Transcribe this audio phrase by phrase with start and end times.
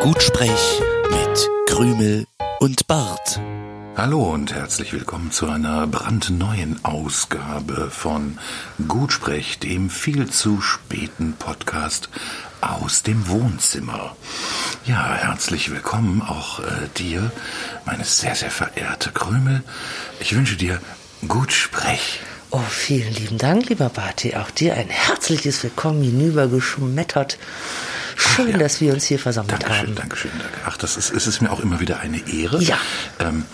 [0.00, 2.26] Gutsprech mit Krümel
[2.58, 3.38] und Bart.
[3.98, 8.38] Hallo und herzlich willkommen zu einer brandneuen Ausgabe von
[8.88, 12.08] Gutsprech, dem viel zu späten Podcast
[12.62, 14.16] aus dem Wohnzimmer.
[14.86, 17.30] Ja, herzlich willkommen auch äh, dir,
[17.84, 19.62] meine sehr, sehr verehrte Krümel.
[20.18, 20.80] Ich wünsche dir
[21.28, 22.20] Gutsprech.
[22.52, 24.34] Oh, vielen lieben Dank, lieber Barty.
[24.34, 27.38] Auch dir ein herzliches Willkommen hinübergeschmettert.
[28.16, 28.58] Schön, ja.
[28.58, 29.94] dass wir uns hier versammelt Dankeschön, haben.
[29.94, 30.58] Dankeschön, danke.
[30.66, 32.60] Ach, das ist, es ist mir auch immer wieder eine Ehre.
[32.60, 32.78] Ja.
[33.20, 33.44] Ähm,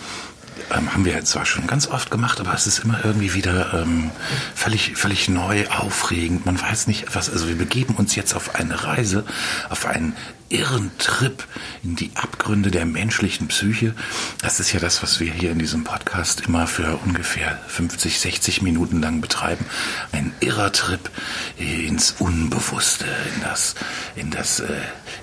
[0.71, 4.11] ähm, haben wir zwar schon ganz oft gemacht, aber es ist immer irgendwie wieder ähm,
[4.55, 6.45] völlig, völlig neu, aufregend.
[6.45, 7.29] Man weiß nicht was.
[7.29, 9.25] Also wir begeben uns jetzt auf eine Reise,
[9.69, 10.15] auf einen
[10.49, 11.43] irren Trip
[11.83, 13.93] in die Abgründe der menschlichen Psyche.
[14.41, 18.61] Das ist ja das, was wir hier in diesem Podcast immer für ungefähr 50, 60
[18.61, 19.65] Minuten lang betreiben.
[20.11, 21.09] Ein irrer Trip
[21.57, 23.75] ins Unbewusste, in das,
[24.15, 24.73] in das äh,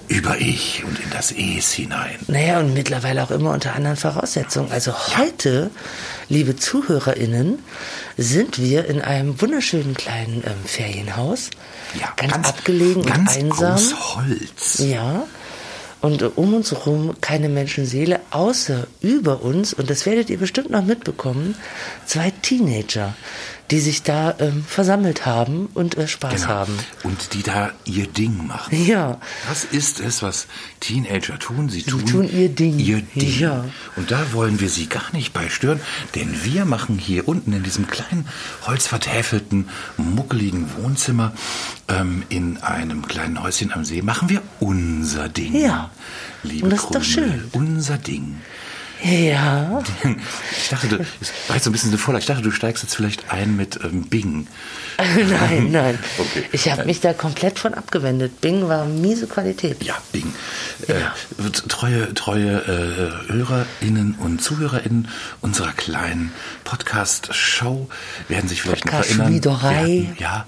[0.09, 2.17] Über-Ich und in das Es hinein.
[2.29, 4.71] Naja, und mittlerweile auch immer unter anderen Voraussetzungen.
[4.71, 5.71] Also heute,
[6.29, 7.59] liebe ZuhörerInnen,
[8.17, 11.51] sind wir in einem wunderschönen kleinen ähm, Ferienhaus.
[11.99, 13.75] Ja, ganz, abgelegen ganz und einsam.
[13.75, 14.79] aus Holz.
[14.79, 15.27] Ja.
[16.01, 20.71] Und äh, um uns herum keine Menschenseele, außer über uns, und das werdet ihr bestimmt
[20.71, 21.55] noch mitbekommen,
[22.05, 23.15] zwei Teenager,
[23.71, 26.47] die sich da ähm, versammelt haben und äh, Spaß Genau.
[26.49, 26.79] haben.
[27.03, 28.85] Und die da ihr Ding machen.
[28.87, 29.19] Ja.
[29.49, 30.47] Das ist es, was
[30.81, 31.69] Teenager tun.
[31.71, 32.79] Sie tun, tun ihr Ding.
[32.79, 33.39] Ihr Ding.
[33.39, 33.65] Ja.
[33.97, 35.81] Und da wollen wir sie gar nicht bei stören,
[36.15, 38.29] denn wir machen hier unten in diesem kleinen,
[38.67, 41.33] holzvertäfelten, muckeligen Wohnzimmer
[41.89, 45.55] ähm, in einem kleinen Häuschen am See, machen wir unser Ding.
[45.55, 45.91] Ja.
[46.43, 47.45] Liebe Und das ist doch schön.
[47.53, 48.37] Unser Ding.
[49.05, 49.83] Ja.
[50.57, 52.23] Ich dachte, du, das war jetzt so ein bisschen Vorlage.
[52.23, 54.47] Ich dachte, du steigst jetzt vielleicht ein mit ähm, Bing.
[54.99, 55.99] nein, nein.
[56.19, 56.45] Okay.
[56.53, 58.41] Ich habe mich da komplett von abgewendet.
[58.41, 59.83] Bing war miese Qualität.
[59.85, 60.35] Ja, Bing.
[60.89, 60.95] Äh,
[61.69, 62.57] treue treue
[63.29, 65.09] äh, HörerInnen und ZuhörerInnen
[65.43, 66.33] unserer kleinen
[66.65, 67.89] Podcast-Show
[68.29, 69.45] werden sich vielleicht noch erinnern.
[69.45, 70.47] Wir hatten, ja,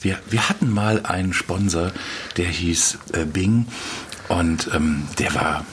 [0.00, 1.92] wir, wir hatten mal einen Sponsor,
[2.38, 3.66] der hieß äh, Bing
[4.28, 5.66] und ähm, der war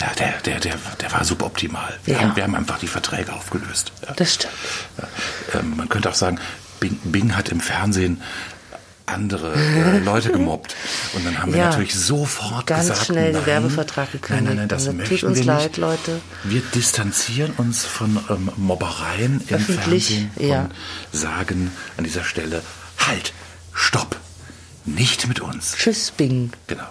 [0.00, 1.98] der, der, der, der, war suboptimal.
[2.04, 2.20] Wir, Ja.
[2.20, 3.92] haben, wir haben einfach die Verträge aufgelöst.
[4.16, 4.52] Das stimmt.
[5.54, 6.38] Ähm, man könnte auch sagen,
[6.80, 8.22] Bing, Bing hat im Fernsehen
[9.06, 10.76] andere äh, Leute gemobbt.
[11.14, 11.70] Und dann haben wir Ja.
[11.70, 14.46] natürlich sofort Ganz gesagt, schnell den nein, Werbevertrag Nein, gekündigt.
[14.46, 15.76] nein, nein, das Also, tut möchten uns wir leid, nicht.
[15.78, 16.20] Leute.
[16.44, 20.62] Wir distanzieren uns von ähm, Mobbereien im Öffentlich, Fernsehen ja.
[20.62, 20.72] und
[21.18, 22.62] sagen an dieser Stelle,
[22.98, 23.32] halt,
[23.72, 24.16] stopp,
[24.84, 25.72] nicht mit uns.
[25.76, 26.52] Tschüss, Bing.
[26.66, 26.84] Genau.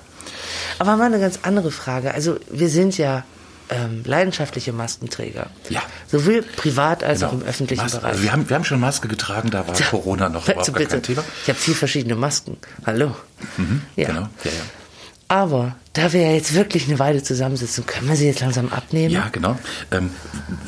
[0.79, 2.13] Aber mal eine ganz andere Frage.
[2.13, 3.23] Also wir sind ja
[3.69, 5.47] ähm, leidenschaftliche Maskenträger.
[5.69, 5.81] Ja.
[6.07, 7.31] Sowohl privat als genau.
[7.31, 8.05] auch im öffentlichen Mas- Bereich.
[8.11, 11.03] Also wir, haben, wir haben schon Maske getragen, da war Corona noch überhaupt Bitte, kein.
[11.03, 11.23] Thema.
[11.43, 12.57] Ich habe vier verschiedene Masken.
[12.85, 13.15] Hallo.
[13.95, 14.07] ja.
[14.07, 14.51] Genau, ja, ja.
[15.29, 19.13] Aber da wir ja jetzt wirklich eine Weile zusammensitzen, können wir sie jetzt langsam abnehmen?
[19.13, 19.59] Ja, genau.
[19.91, 20.11] Ähm,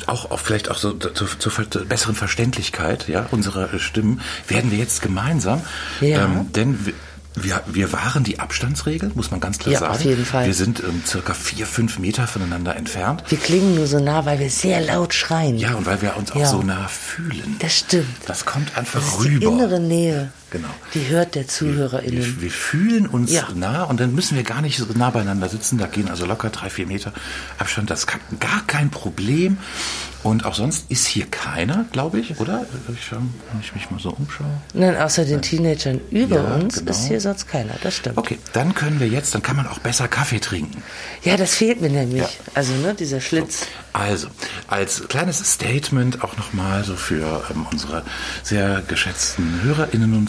[0.06, 4.70] auch, auch vielleicht auch so zur, zur ver- besseren Verständlichkeit ja, unserer äh, Stimmen werden
[4.70, 5.62] wir jetzt gemeinsam,
[6.02, 6.24] Ja.
[6.26, 6.92] ähm, denn
[7.34, 9.92] wir, wir, wir wahren die Abstandsregel, muss man ganz klar Ja, sagen.
[9.94, 10.46] auf jeden Fall.
[10.46, 13.22] Wir sind ähm, circa vier, fünf Meter voneinander entfernt.
[13.28, 15.56] Wir klingen nur so nah, weil wir sehr laut schreien.
[15.56, 16.46] Ja, und weil wir uns auch Ja.
[16.46, 17.56] so nah fühlen.
[17.60, 18.06] Das stimmt.
[18.26, 19.38] Das kommt einfach Das ist rüber.
[19.38, 20.32] die innere Nähe.
[20.50, 20.68] Genau.
[20.94, 22.18] Die hört der ZuhörerInnen.
[22.24, 23.46] Wir, wir fühlen uns Ja.
[23.54, 25.78] nah und dann müssen wir gar nicht so nah beieinander sitzen.
[25.78, 27.12] Da gehen also locker drei, vier Meter
[27.58, 27.90] Abstand.
[27.90, 28.06] Das ist
[28.40, 29.58] gar kein Problem.
[30.22, 32.66] Und auch sonst ist hier keiner, glaube ich, oder?
[32.92, 34.46] Ich schau, wenn ich mich mal so umschaue.
[34.74, 36.90] Nein, außer den Teenagern über Ja, uns genau.
[36.90, 37.72] ist hier sonst keiner.
[37.82, 38.18] Das stimmt.
[38.18, 40.82] Okay, dann können wir jetzt, dann kann man auch besser Kaffee trinken.
[41.22, 42.20] Ja, das fehlt mir nämlich.
[42.22, 42.28] Ja.
[42.54, 43.66] Also, ne, dieser Schlitz.
[43.94, 44.28] Also,
[44.68, 48.02] als kleines Statement auch nochmal so für ähm, unsere
[48.42, 50.28] sehr geschätzten HörerInnen und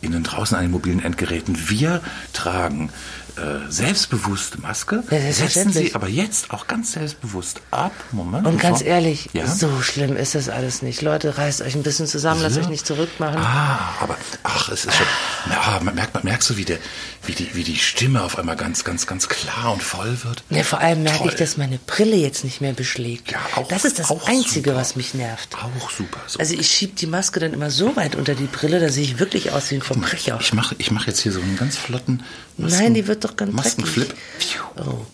[0.00, 1.68] ZuhörerInnen draußen an den mobilen Endgeräten.
[1.68, 2.00] Wir
[2.32, 2.90] tragen
[3.36, 7.92] äh, selbstbewusst Maske, Ja, setzen sie aber jetzt auch ganz selbstbewusst ab.
[8.12, 8.46] Moment.
[8.46, 9.46] Und ganz bevor- ehrlich, ja?
[9.46, 11.02] so schlimm ist das alles nicht.
[11.02, 12.62] Leute, reißt euch ein bisschen zusammen, lasst So.
[12.62, 13.38] euch nicht zurückmachen.
[13.38, 15.06] Ah, aber ach, es ist schon.
[15.50, 16.78] Ja, man merkt, man merkst du, wie, der,
[17.24, 20.42] wie, die, wie die Stimme auf einmal ganz, ganz, ganz klar und voll wird.
[20.50, 21.28] Ja, vor allem merke Toll.
[21.28, 23.30] ich, dass meine Brille jetzt nicht mehr beschlägt.
[23.30, 24.80] Ja, auch- das ist das Einzige, super.
[24.80, 25.54] was mich nervt.
[25.56, 26.20] Auch super.
[26.26, 26.38] So.
[26.38, 29.52] Also ich schieb die Maske dann immer so weit unter die Brille, dass ich wirklich
[29.52, 30.38] aussehe wie ein Verbrecher.
[30.40, 32.22] ich mache ich mach jetzt hier so einen ganz flotten
[32.56, 34.08] Nein, die wird doch ganz Maskenflip.
[34.08, 34.58] dreckig.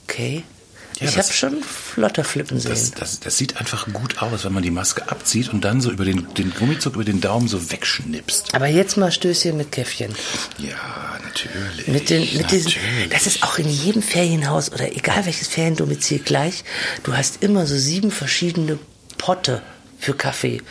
[0.05, 0.45] Okay.
[0.99, 2.71] Ja, ich habe schon flotter flippen sehen.
[2.71, 5.91] Das, das, das sieht einfach gut aus, wenn man die Maske abzieht und dann so
[5.91, 8.55] über den, den Gummizug über den Daumen so wegschnipst.
[8.55, 10.15] Aber jetzt mal Stößchen mit Käffchen.
[10.59, 11.89] Ja, natürlich.
[11.89, 13.09] Mit, den, mit diesen, natürlich.
[13.11, 16.65] das ist auch in jedem Ferienhaus oder egal welches Feriendomizil gleich.
[17.03, 18.79] Du hast immer so sieben verschiedene
[19.19, 19.61] Potte
[19.99, 20.63] für Kaffee.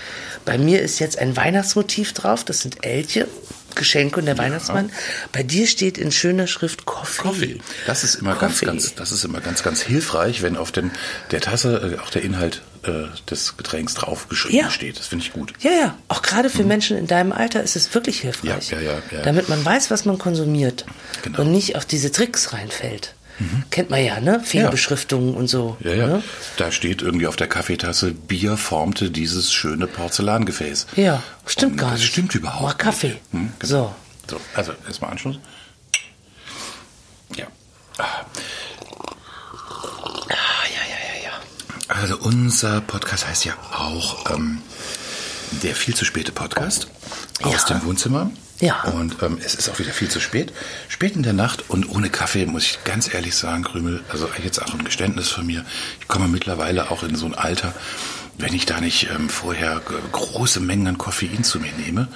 [0.44, 3.28] Bei mir ist jetzt ein Weihnachtsmotiv drauf, das sind Elche.
[3.76, 4.92] Geschenke und der Weihnachtsmann.
[5.32, 7.22] Bei dir steht in schöner Schrift Coffee.
[7.22, 7.60] Coffee.
[7.86, 8.66] Das ist immer ganz, Coffee.
[8.66, 10.92] ganz, das ist immer ganz, ganz hilfreich, wenn auf den,
[11.32, 14.70] der Tasse äh, auch der Inhalt äh, des Getränks draufgeschrieben Ja.
[14.72, 14.98] steht.
[15.00, 15.54] Das finde ich gut.
[15.60, 15.98] Ja, ja.
[16.08, 18.70] Auch gerade für Menschen in deinem Alter ist es wirklich hilfreich.
[18.72, 19.22] Ja, ja, ja, ja.
[19.24, 20.86] Damit man weiß, was man konsumiert.
[21.24, 21.42] Genau.
[21.42, 23.16] Und nicht auf diese Tricks reinfällt.
[23.70, 24.40] Kennt man ja, ne?
[24.40, 25.76] Fehlbeschriftungen und so.
[25.82, 26.08] Ja, ja.
[26.08, 26.24] Ne?
[26.58, 30.88] Da steht irgendwie auf der Kaffeetasse, Bier formte dieses schöne Porzellangefäß.
[30.96, 32.12] Ja, stimmt Und gar das nicht.
[32.14, 33.18] stimmt überhaupt Mal Kaffee.
[33.32, 33.94] Hm, So.
[34.30, 34.40] so.
[34.54, 35.38] Also, erstmal Anschluss.
[37.36, 37.46] Ja.
[37.98, 38.04] Ah.
[40.30, 41.32] Ah, ja, ja, ja, ja.
[41.88, 44.62] Also unser Podcast heißt ja auch ähm,
[45.64, 46.88] der viel zu späte Podcast
[47.44, 47.76] aus Ja.
[47.78, 48.32] dem Wohnzimmer.
[48.60, 48.84] Ja.
[48.84, 50.54] Und ähm, es ist auch wieder viel zu spät.
[50.88, 54.62] Spät in der Nacht und ohne Kaffee muss ich ganz ehrlich sagen, Krümel, also jetzt
[54.62, 55.66] auch ein Geständnis von mir.
[56.00, 57.74] Ich komme mittlerweile auch in so ein Alter,
[58.38, 59.82] wenn ich da nicht ähm, vorher
[60.12, 62.08] große Mengen an Koffein zu mir nehme,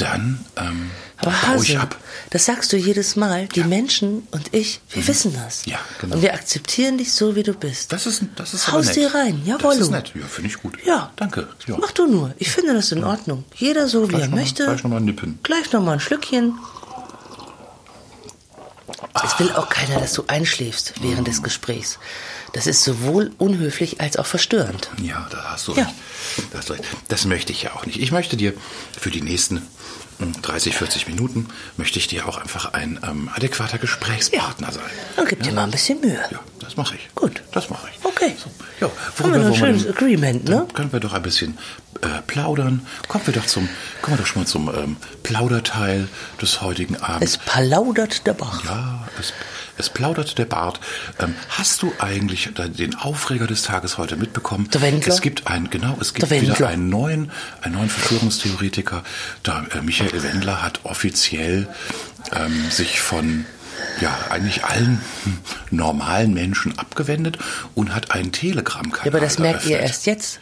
[0.00, 1.96] dann ähm, Aber baue ich Hase, ab.
[2.30, 3.46] das sagst du jedes Mal.
[3.48, 5.66] Die Menschen und ich, wir wissen das.
[5.66, 5.72] Mhm.
[5.72, 6.14] Ja, genau.
[6.16, 7.92] Und wir akzeptieren dich so, wie du bist.
[7.92, 9.80] Das ist, das ist Haus dir rein, Das jawollo.
[9.80, 10.12] ist nett.
[10.14, 10.78] Ja, finde ich gut.
[10.84, 11.10] Ja.
[11.16, 11.48] Danke.
[11.66, 11.76] Ja.
[11.80, 12.34] Mach du nur.
[12.38, 13.44] Ich finde das in Ordnung.
[13.54, 14.64] Jeder so, wie Gleich er noch mal- möchte.
[14.64, 15.38] gleich noch mal nippen.
[15.42, 16.58] Gleich noch mal ein Schlückchen.
[19.24, 21.98] Es will auch keiner, dass du einschläfst während des Gesprächs.
[22.54, 24.88] Das ist sowohl unhöflich als auch verstörend.
[25.02, 25.82] Ja, da hast du Ja.
[25.84, 25.94] recht.
[26.52, 26.84] Da hast du recht.
[27.08, 28.00] Das möchte ich ja auch nicht.
[28.00, 28.54] Ich möchte dir
[28.98, 29.62] für die nächsten
[30.20, 34.82] 30, 40 Minuten, möchte ich dir auch einfach ein ähm, adäquater Gesprächspartner sein.
[35.16, 36.18] Dann gib dir mal ein bisschen Mühe.
[36.30, 37.08] Ja, das mache ich.
[37.14, 37.42] Gut.
[37.52, 38.04] Das mache ich.
[38.04, 38.34] Okay.
[38.36, 38.50] So,
[38.80, 38.90] ja,
[39.22, 40.66] Haben wir ein schönes denn- Agreement, ne?
[40.74, 41.56] Können wir doch ein bisschen
[42.02, 42.84] äh, plaudern.
[43.06, 43.68] Kommen wir doch zum,
[44.02, 46.08] kommen wir doch schon mal zum ähm, Plauderteil
[46.42, 47.24] des heutigen Abends.
[47.32, 48.64] Es palaudert der Bach.
[48.64, 49.32] Ja, es,
[49.78, 50.80] es plaudert der Bart.
[51.18, 54.68] Ähm, hast du eigentlich den Aufreger des Tages heute mitbekommen?
[54.72, 55.14] Der Wendler?
[55.14, 57.30] Es gibt einen, genau, es gibt Der wieder einen neuen,
[57.62, 59.04] einen neuen Verschwörungstheoretiker.
[59.42, 61.68] Da, äh, Michael Wendler hat offiziell
[62.32, 63.46] ähm, sich von
[64.00, 65.38] ja, eigentlich allen hm,
[65.70, 67.38] normalen Menschen abgewendet
[67.74, 69.90] und hat einen Telegram-Kanal Ja, aber das merkt ihr eröffnet.
[69.90, 70.40] erst jetzt.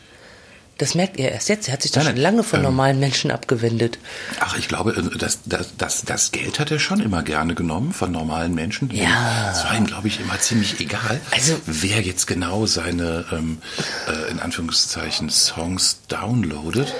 [0.78, 1.68] Das merkt ihr erst jetzt.
[1.68, 3.98] Er hat sich Nein, schon lange von ähm, normalen Menschen abgewendet.
[4.40, 7.94] Ach, ich glaube, äh, das, das, das, das Geld hat er schon immer gerne genommen
[7.94, 8.90] von normalen Menschen.
[8.90, 9.52] Ja.
[9.52, 13.58] Es war ihm, glaube ich, immer ziemlich egal, Also- wer jetzt genau seine, ähm,
[14.06, 16.92] äh, in Anführungszeichen, Songs downloadet.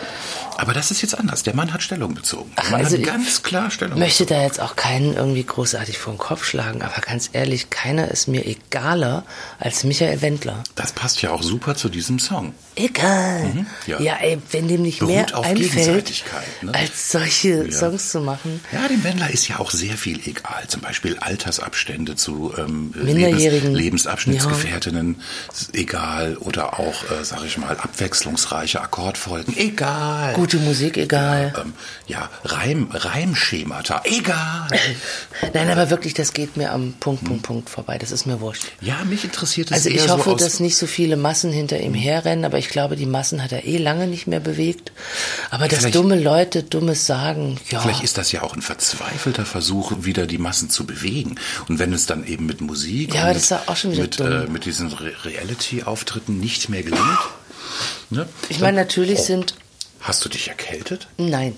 [0.57, 1.43] Aber das ist jetzt anders.
[1.43, 2.51] Der Mann hat Stellung bezogen.
[2.57, 6.15] Der Mann also hat ganz klar Stellung möchte da jetzt auch keinen irgendwie großartig vor
[6.15, 9.25] den Kopf schlagen, aber ganz ehrlich, keiner ist mir egaler
[9.59, 10.65] als Michael Wendler.
[10.75, 12.55] Das passt ja auch super zu diesem Song.
[12.79, 13.43] Egal.
[13.45, 14.01] Mhm, ja.
[14.01, 14.17] ja.
[14.21, 16.25] ey, wenn dem nicht Beruht mehr einfällt,
[16.61, 16.75] ne?
[16.75, 17.73] als solche Ja.
[17.73, 18.61] Songs zu machen.
[18.71, 20.65] Ja, dem Wendler ist ja auch sehr viel egal.
[20.69, 23.75] Zum Beispiel Altersabstände zu ähm, Minderjährigen.
[23.75, 26.37] Lebens, Lebensabschnittsgefährtinnen ist egal.
[26.37, 29.57] Oder auch, äh, sag ich mal, abwechslungsreiche Akkordfolgen.
[29.57, 30.35] Egal.
[30.35, 31.55] Gute Musik, egal.
[31.59, 31.73] Ähm,
[32.07, 34.03] ja, Reim, Reimschemata.
[34.05, 34.69] Egal.
[35.55, 37.97] Nein, aber wirklich, das geht mir am Punkt, Punkt, Punkt vorbei.
[37.97, 38.65] Das ist mir wurscht.
[38.83, 42.45] Ja, mich interessiert es Also ich hoffe, dass nicht so viele Massen hinter ihm herrennen,
[42.45, 44.93] aber ich glaube, die Massen hat er eh lange nicht mehr bewegt.
[45.51, 47.81] Aber dass dumme Leute Dummes sagen, ja.
[47.81, 51.37] Vielleicht ist das ja auch ein verzweifelter Versuch, wieder die Massen zu bewegen.
[51.69, 55.13] Und wenn es dann eben mit Musik Ja, und mit, mit, äh, mit diesen Re
[55.25, 57.19] Reality-Auftritten nicht mehr gelingt.
[58.11, 58.29] Ne?
[58.49, 59.25] ich meine, natürlich Oh.
[59.25, 59.55] sind
[60.01, 61.09] Hast du dich erkältet?
[61.17, 61.55] Nein,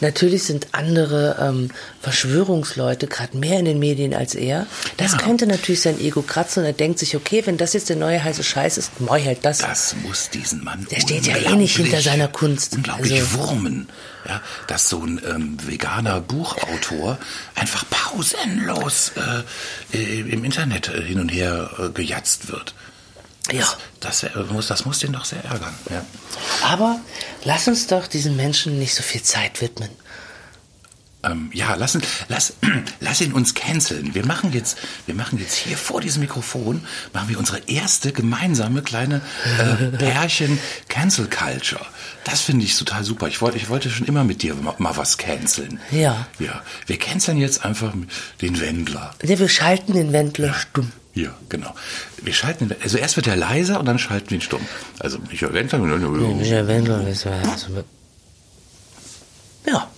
[0.00, 1.70] natürlich sind andere ähm,
[2.02, 4.66] Verschwörungsleute gerade mehr in den Medien als er.
[4.98, 5.18] Das Ja.
[5.18, 8.22] könnte natürlich sein Ego kratzen und er denkt sich, okay, wenn das jetzt der neue
[8.22, 9.58] heiße Scheiß ist, ich halt das.
[9.58, 12.74] Das muss diesen Mann Der steht ja eh nicht hinter seiner Kunst.
[12.74, 13.88] Unglaublich Also- wurmen,
[14.28, 17.18] ja, dass so ein ähm, veganer Buchautor
[17.54, 19.12] einfach pausenlos
[19.92, 22.74] äh, äh, im Internet äh, hin und her äh, gejatzt wird.
[23.52, 23.66] Ja.
[24.00, 25.74] Das, äh, muss, das muss den doch sehr ärgern.
[25.90, 26.04] Ja.
[26.64, 27.00] Aber
[27.44, 29.90] lass uns doch diesen Menschen nicht so viel Zeit widmen.
[31.26, 32.54] Ähm, ja, lassen, lass,
[33.00, 34.14] lass ihn uns canceln.
[34.14, 38.82] Wir machen jetzt, wir machen jetzt hier vor diesem Mikrofon, machen wir unsere erste gemeinsame
[38.82, 39.22] kleine
[39.58, 41.84] äh, Pärchen Cancel Culture.
[42.24, 43.28] Das finde ich total super.
[43.28, 45.80] Ich wollte, ich wollte schon immer mit dir mal, mal was canceln.
[45.90, 46.26] Ja.
[46.38, 46.62] Ja.
[46.86, 47.92] Wir canceln jetzt einfach
[48.40, 49.14] den Wendler.
[49.22, 50.92] Ja, wir schalten den Wendler stumm.
[51.16, 51.74] Ja, genau.
[52.22, 54.60] Wir schalten, also erst wird er leiser und dann schalten wir ihn stumm.
[54.98, 55.78] Also Michael Wendler.
[55.78, 57.82] Michael Wendler ist also-
[59.66, 59.90] Ja,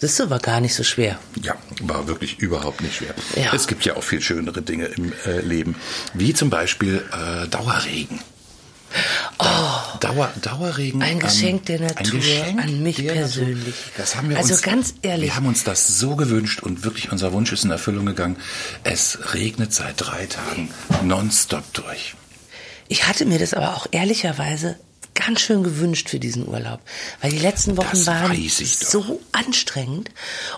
[0.00, 1.18] das war gar nicht so schwer.
[1.42, 3.14] Ja, war wirklich überhaupt nicht schwer.
[3.36, 3.52] Ja.
[3.52, 5.76] Es gibt ja auch viel schönere Dinge im äh, Leben,
[6.14, 8.18] wie zum Beispiel äh, Dauerregen.
[9.38, 11.00] Da, Dauer, Dauerregen.
[11.00, 11.04] Oh.
[11.04, 13.74] Ein Geschenk der Natur Geschenk an mich persönlich.
[13.96, 15.30] Das haben wir Also uns, ganz ehrlich.
[15.30, 18.36] Wir haben uns das so gewünscht und wirklich unser Wunsch ist in Erfüllung gegangen.
[18.84, 20.70] Es regnet seit drei Tagen
[21.04, 22.14] nonstop durch.
[22.88, 24.78] Ich hatte mir das aber auch ehrlicherweise
[25.26, 26.80] ganz schön gewünscht für diesen Urlaub,
[27.20, 30.10] weil die letzten Wochen Das waren so anstrengend.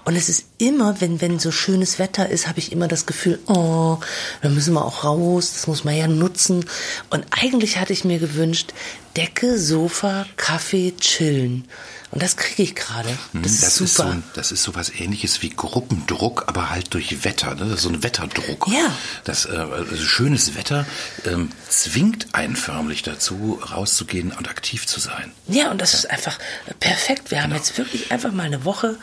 [0.05, 3.39] Und es ist immer, wenn wenn so schönes Wetter ist, habe ich immer das Gefühl,
[3.47, 3.97] oh,
[4.43, 6.67] da müssen wir auch raus, das muss man ja nutzen.
[7.09, 8.75] Und eigentlich hatte ich mir gewünscht,
[9.19, 11.65] Decke, Sofa, Kaffee, chillen
[12.13, 13.09] und das kriege ich gerade.
[13.33, 13.85] Das, ist Hm, Das super.
[13.85, 17.57] ist, so, das ist sowas ähnliches wie Gruppendruck, aber halt durch Wetter.
[17.57, 17.65] Ne?
[17.67, 18.69] Das ist so ein Wetterdruck.
[18.69, 18.93] Ja.
[19.25, 20.87] Das äh, also schönes Wetter
[21.27, 25.33] ähm, zwingt einen förmlich dazu, rauszugehen und aktiv zu sein.
[25.49, 26.39] Ja, und das ist einfach
[26.79, 27.33] perfekt.
[27.33, 28.97] Wir haben jetzt wirklich einfach mal eine Woche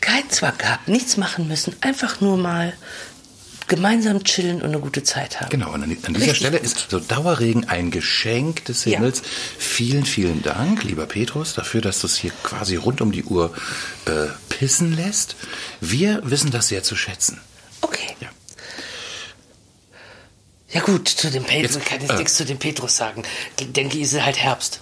[0.00, 2.74] keinen Zwang gehabt, nichts machen müssen, einfach nur mal
[3.68, 5.50] gemeinsam chillen und eine gute Zeit haben.
[5.50, 6.66] Genau, und an, an dieser Stelle gut.
[6.66, 8.98] ist so Dauerregen ein Geschenk des Ja.
[8.98, 9.22] Himmels.
[9.58, 13.54] Vielen, vielen Dank, lieber Petrus, dafür, dass du es hier quasi rund um die Uhr
[14.06, 15.36] äh, pissen lässt.
[15.80, 17.40] Wir wissen das sehr zu schätzen.
[17.80, 18.14] Okay.
[18.20, 18.28] Ja.
[20.70, 23.22] Ja gut, zu dem Petrus, ich kann jetzt äh, nichts zu dem Petrus sagen.
[23.60, 24.80] Ich denke, ist halt Herbst.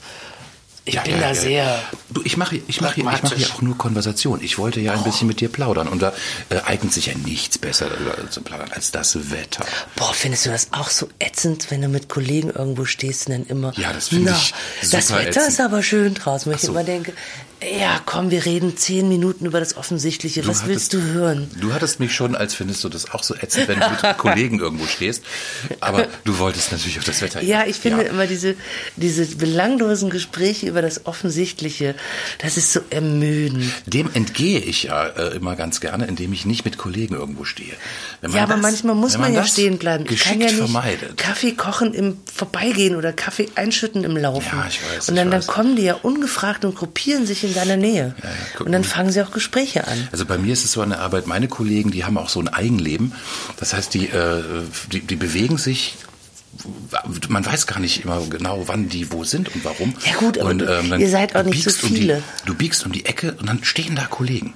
[0.84, 1.34] Ich Ja, bin ja, da ja.
[1.34, 1.82] sehr...
[2.10, 4.40] Du, ich mache ich mache ich mache hier auch nur Konversation.
[4.42, 6.12] Ich wollte ja ein bisschen mit dir plaudern und da
[6.48, 9.64] äh, eignet sich ja nichts besser darüber zu plaudern als das Wetter.
[9.96, 13.46] Boah, findest du das auch so ätzend, wenn du mit Kollegen irgendwo stehst und dann
[13.46, 13.72] immer...
[13.78, 14.52] Ja, das finde "Na, ich
[14.90, 16.72] Das super Wetter ätzend." ist aber schön draußen, wo ich so.
[16.72, 17.12] immer denke,
[17.78, 20.44] ja komm, wir reden zehn Minuten über das Offensichtliche.
[20.48, 21.48] Was willst du hören?
[21.60, 24.58] Du hattest mich schon, als findest du das auch so ätzend, wenn du mit Kollegen
[24.58, 25.22] irgendwo stehst.
[25.78, 27.40] Aber du wolltest natürlich auf das Wetter.
[27.40, 28.10] Ja, ich finde Ja.
[28.10, 28.56] immer diese,
[28.96, 31.94] diese belanglosen Gespräche über das Offensichtliche,
[32.40, 33.64] das ist so ermüdend.
[33.86, 37.72] Dem entgehe ich ja äh, immer ganz gerne, indem ich nicht mit Kollegen irgendwo stehe.
[38.22, 40.04] Man Ja, aber das- manchmal muss wenn man, ja stehen bleiben.
[40.10, 41.16] Ich kann ja nicht vermeidet.
[41.16, 44.48] Kaffee kochen im Vorbeigehen oder Kaffee einschütten im Laufen.
[44.58, 45.46] Ja, ich weiß, und dann, ich dann weiß.
[45.46, 48.14] kommen die ja ungefragt und gruppieren sich in deiner Nähe.
[48.22, 50.08] Ja, ja, und dann fangen sie auch Gespräche an.
[50.10, 52.48] Also bei mir ist es so eine Arbeit, meine Kollegen, die haben auch so ein
[52.48, 53.12] Eigenleben.
[53.58, 54.42] Das heißt, die, äh,
[54.90, 55.96] die, die bewegen sich
[57.28, 59.94] man weiß gar nicht immer genau, wann die wo sind und warum.
[60.06, 62.22] Ja gut, aber und, ähm, dann ihr seid auch nicht so biegst um die- viele.
[62.44, 64.54] du biegst um die Ecke und dann stehen da Kollegen.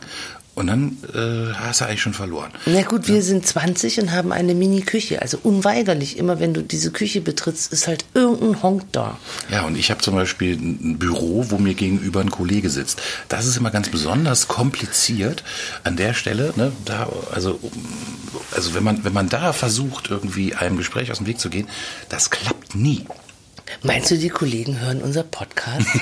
[0.56, 2.50] Und dann äh, hast du eigentlich schon verloren.
[2.64, 5.20] Na gut, wir sind 20 und haben eine Mini-Küche.
[5.20, 9.18] Also unweigerlich, immer wenn du diese Küche betrittst, ist halt irgendein Honk da.
[9.50, 13.02] Ja, und ich habe zum Beispiel ein Büro, wo mir gegenüber ein Kollege sitzt.
[13.28, 15.44] Das ist immer ganz besonders kompliziert
[15.84, 16.54] an der Stelle.
[16.56, 17.60] Ne, da, also,
[18.54, 21.68] also wenn man wenn man da versucht, irgendwie einem Gespräch aus dem Weg zu gehen,
[22.08, 23.04] das klappt nie.
[23.82, 25.86] Meinst du, die Kollegen hören unser Podcast?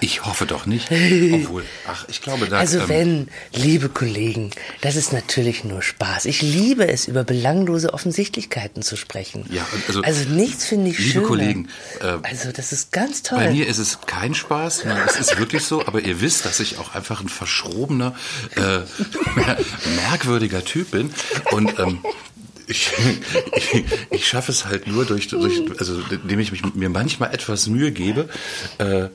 [0.00, 0.90] Ich hoffe doch nicht.
[1.32, 2.58] Obwohl, ach, ich glaube, da.
[2.58, 4.50] Also ähm, wenn, liebe Kollegen,
[4.82, 6.26] das ist natürlich nur Spaß.
[6.26, 9.46] Ich liebe es, über belanglose Offensichtlichkeiten zu sprechen.
[9.50, 11.26] Ja, und also, nichts finde ich liebe schöner.
[11.26, 11.68] Kollegen,
[12.00, 13.38] äh, also das ist ganz toll.
[13.38, 16.60] Bei mir ist es kein Spaß, sondern es ist wirklich so, aber ihr wisst, dass
[16.60, 18.14] ich auch einfach ein verschrobener,
[18.56, 18.60] äh,
[19.96, 21.14] merkwürdiger Typ bin.
[21.50, 22.00] Und ähm,
[22.66, 22.92] ich,
[23.56, 27.66] ich, ich schaffe es halt nur durch, durch also indem ich mich, mir manchmal etwas
[27.66, 28.28] Mühe gebe,
[28.78, 29.10] äh, äh,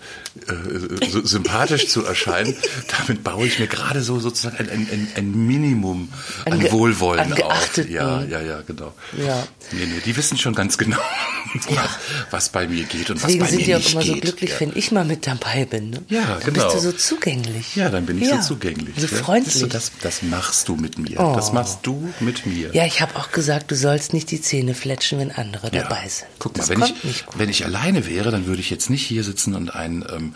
[1.10, 2.56] so sympathisch zu erscheinen.
[2.98, 6.10] Damit baue ich mir gerade so sozusagen ein, ein, ein, Minimum
[6.46, 7.78] An an, Wohlwollen an auf.
[7.90, 8.94] Ja, ja, ja, genau.
[9.18, 9.48] Ja.
[9.72, 11.00] Nee, nee, die wissen schon ganz genau,
[11.70, 11.90] was,
[12.32, 14.16] was bei mir geht und Deswegen was bei sind mir die auch nicht immer geht.
[14.16, 14.60] so glücklich, ja.
[14.60, 15.90] wenn ich mal mit dabei bin.
[15.92, 16.02] Ne?
[16.10, 16.66] Ja, dann genau.
[16.66, 17.76] bist du so zugänglich.
[17.76, 18.96] Ja, dann bin ich Ja, so zugänglich.
[18.98, 19.22] So ja.
[19.24, 19.60] freundlich.
[19.60, 21.20] Du, das, das machst du mit mir.
[21.20, 21.34] Oh.
[21.36, 22.74] Das machst du mit mir.
[22.74, 25.84] ja, ich habe auch gesagt, du sollst nicht die Zähne fletschen, wenn andere Ja.
[25.84, 26.28] dabei sind.
[26.40, 29.06] Guck mal, das wenn kommt ich, wenn ich alleine wäre, dann würde ich jetzt nicht
[29.06, 30.36] hier sitzen und einen ähm,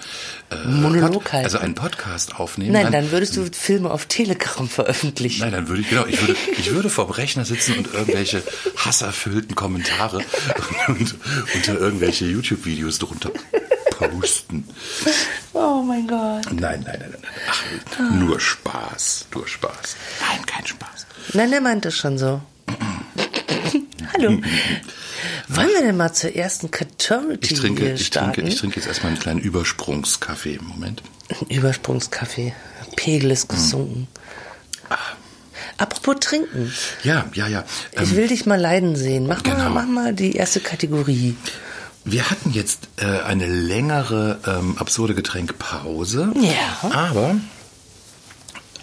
[0.51, 1.45] äh, Monolog halten.
[1.45, 2.71] also einen Podcast aufnehmen.
[2.73, 5.41] Nein, dann würdest du Filme auf Telegram veröffentlichen.
[5.41, 8.43] Nein, dann würde ich, genau, ich würde, ich würde vorm Rechner sitzen und irgendwelche
[8.77, 10.17] hasserfüllten Kommentare
[10.87, 11.15] und,
[11.55, 13.31] unter irgendwelche YouTube-Videos drunter
[13.91, 14.67] posten.
[15.53, 16.45] Oh mein Gott.
[16.51, 17.31] Nein, nein, nein, nein.
[17.49, 19.95] Ach, nur Spaß, nur Spaß.
[20.19, 21.05] Nein, kein Spaß.
[21.33, 22.41] Nein, der meint das schon so.
[24.13, 24.29] Hallo.
[25.49, 28.33] Wollen wir denn mal zur ersten Catority Ich trinke, hier ich starten?
[28.33, 30.59] trinke, ich trinke jetzt erstmal einen kleinen Übersprungskaffee.
[30.61, 31.03] Moment.
[31.49, 32.53] Übersprungskaffee.
[32.95, 34.07] Pegel ist gesunken.
[35.77, 36.71] Apropos trinken.
[37.03, 37.63] Ja, ja, ja.
[37.93, 39.25] Ich Ähm, will dich mal leiden sehen.
[39.27, 39.69] Mach, mal, genau.
[39.71, 41.35] mach mal die erste Kategorie.
[42.05, 46.31] wir hatten jetzt äh, eine längere ähm, absurde Getränkpause.
[46.41, 46.89] Ja.
[46.91, 47.35] Aber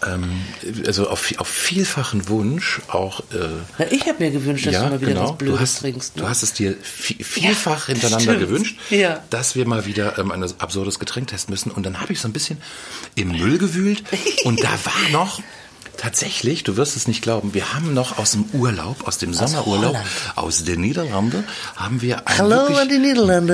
[0.07, 0.41] ähm,
[0.87, 3.21] also auf, auf vielfachen Wunsch auch.
[3.33, 5.31] Äh, Na, ich habe mir gewünscht, dass ja, du mal wieder genau.
[5.31, 6.17] was Blödes du hast, trinkst.
[6.17, 6.23] Ne?
[6.23, 8.41] Du hast es dir vi- vielfach Ja, hintereinander stimmt.
[8.41, 9.23] gewünscht, Ja.
[9.31, 11.71] dass wir mal wieder ähm, ein absurdes Getränk testen müssen.
[11.71, 12.59] Und dann habe ich so ein bisschen
[13.15, 14.03] im Müll gewühlt
[14.45, 15.41] und da war noch
[15.97, 19.95] tatsächlich, du wirst es nicht glauben, wir haben noch aus dem Urlaub, aus dem Sommerurlaub,
[19.97, 20.07] Holland.
[20.37, 21.45] aus den Niederlanden,
[21.77, 23.49] haben wir ein Hallo wirklich, haben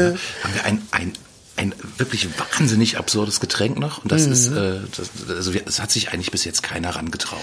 [0.55, 1.13] wir ein, ein
[1.57, 4.03] ein wirklich wahnsinnig absurdes Getränk noch.
[4.03, 7.41] Und das ist, äh, das, also es hat sich eigentlich bis jetzt keiner rangetraut.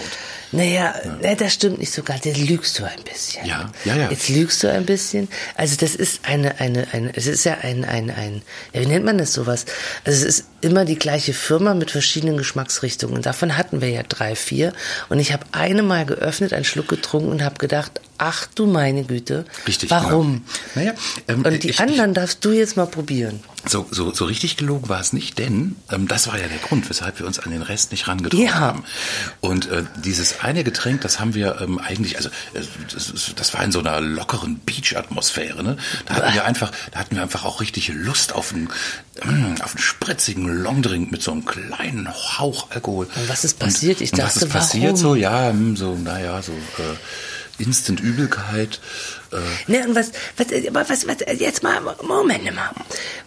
[0.52, 1.34] Naja, ja.
[1.34, 2.24] das stimmt nicht so ganz.
[2.24, 3.44] Jetzt lügst du ein bisschen.
[3.44, 4.10] Ja, ja, ja.
[4.10, 5.28] Jetzt lügst du ein bisschen.
[5.56, 8.42] Also das ist eine, eine, eine, es ist ja ein, ein, ein,
[8.72, 9.66] ja, wie nennt man das sowas?
[10.04, 13.20] Also es ist immer die gleiche Firma mit verschiedenen Geschmacksrichtungen.
[13.20, 14.72] Davon hatten wir ja drei, vier.
[15.08, 19.04] Und ich habe eine mal geöffnet, einen Schluck getrunken und habe gedacht, ach du meine
[19.04, 19.44] Güte.
[19.66, 19.90] Richtig.
[19.90, 20.42] Warum?
[20.74, 20.86] Genau.
[20.86, 20.94] Naja,
[21.28, 23.40] ähm, und die ich, anderen ich, darfst du jetzt mal probieren.
[23.66, 26.88] So, so, so richtig gelogen war es nicht, denn ähm, das war ja der Grund,
[26.90, 28.54] weshalb wir uns an den Rest nicht rangetraut Ja.
[28.54, 28.84] haben.
[29.40, 32.60] Und äh, dieses eine Getränk, das haben wir ähm, eigentlich, also äh,
[32.92, 35.62] das, das war in so einer lockeren Beach-Atmosphäre.
[35.62, 35.76] Ne?
[36.06, 38.64] Da hatten wir einfach, da hatten wir einfach auch richtig Lust auf einen,
[39.24, 43.06] mm, auf einen spritzigen Longdrink mit so einem kleinen Hauch Alkohol.
[43.16, 44.02] Und was ist passiert?
[44.02, 44.84] Ich und dachte, was ist passiert?
[44.84, 44.96] warum?
[44.96, 46.96] So, ja, hm, so, naja, so äh,
[47.58, 48.80] Instant Übelkeit.
[49.34, 50.46] Äh, Ne, und was, was,
[50.88, 52.70] was, was, jetzt mal, Moment mal.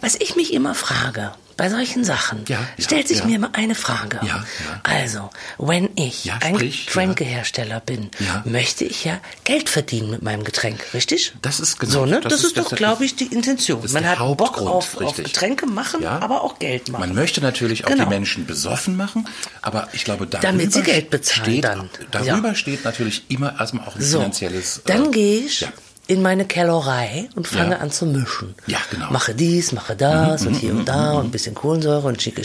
[0.00, 3.24] Was ich mich immer frage, bei solchen Sachen, Ja, stellt sich ja.
[3.24, 4.20] mir immer eine Frage.
[4.24, 4.44] Ja.
[4.84, 8.10] Also, wenn ich Ja, ein sprich, Getränkehersteller bin,
[8.44, 11.32] möchte ich ja Geld verdienen mit meinem Getränk, richtig?
[11.42, 12.20] Das ist genau- So, ne?
[12.20, 13.82] das Das, ist- das doch, glaube ich, die Intention.
[13.90, 15.16] Man hat Bock auf, auf.
[15.16, 17.00] Getränke machen, aber auch Geld machen.
[17.00, 18.04] Man möchte natürlich auch Genau.
[18.04, 19.28] die Menschen besoffen machen,
[19.60, 21.90] aber ich glaube, darüber Damit sie Geld bezahlen steht, dann.
[22.12, 24.82] Darüber steht natürlich immer erstmal auch ein So, finanzielles.
[24.86, 25.66] dann äh, gehe ich.
[26.08, 27.78] In meine Kellerei und fange Ja.
[27.78, 28.54] an zu mischen.
[28.66, 29.10] Ja, genau.
[29.10, 32.42] Mache dies, mache das und hier und da und ein bisschen Kohlensäure und schicke.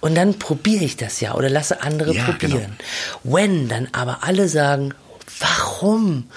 [0.00, 2.76] Und dann probiere ich das ja oder lasse andere Ja, probieren.
[3.24, 4.92] Wenn dann aber alle sagen,
[5.40, 6.28] warum?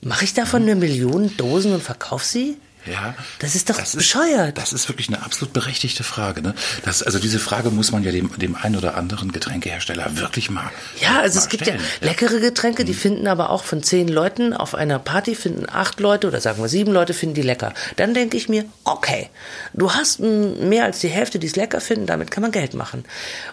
[0.00, 2.56] Mache ich davon eine Million Dosen und verkaufe sie?
[2.86, 4.58] Ja, Das ist doch bescheuert.
[4.58, 6.42] das ist wirklich eine absolut berechtigte Frage.
[6.42, 6.54] Ne?
[6.84, 10.70] Das, also diese Frage muss man ja dem, dem einen oder anderen Getränkehersteller wirklich mal
[11.00, 11.80] Ja, also mal es gibt stellen.
[12.00, 16.00] ja leckere Getränke, die finden aber auch von zehn Leuten auf einer Party finden acht
[16.00, 17.72] Leute oder sagen wir sieben Leute finden die lecker.
[17.96, 19.30] Dann denke ich mir, okay,
[19.72, 23.04] du hast mehr als die Hälfte, die es lecker finden, damit kann man Geld machen.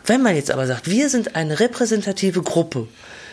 [0.05, 2.87] Wenn man jetzt aber sagt, wir sind eine repräsentative Gruppe,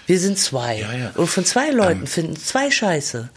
[0.06, 1.10] wir sind zwei Ja, ja.
[1.16, 3.28] und von zwei Leuten finden zwei Scheiße.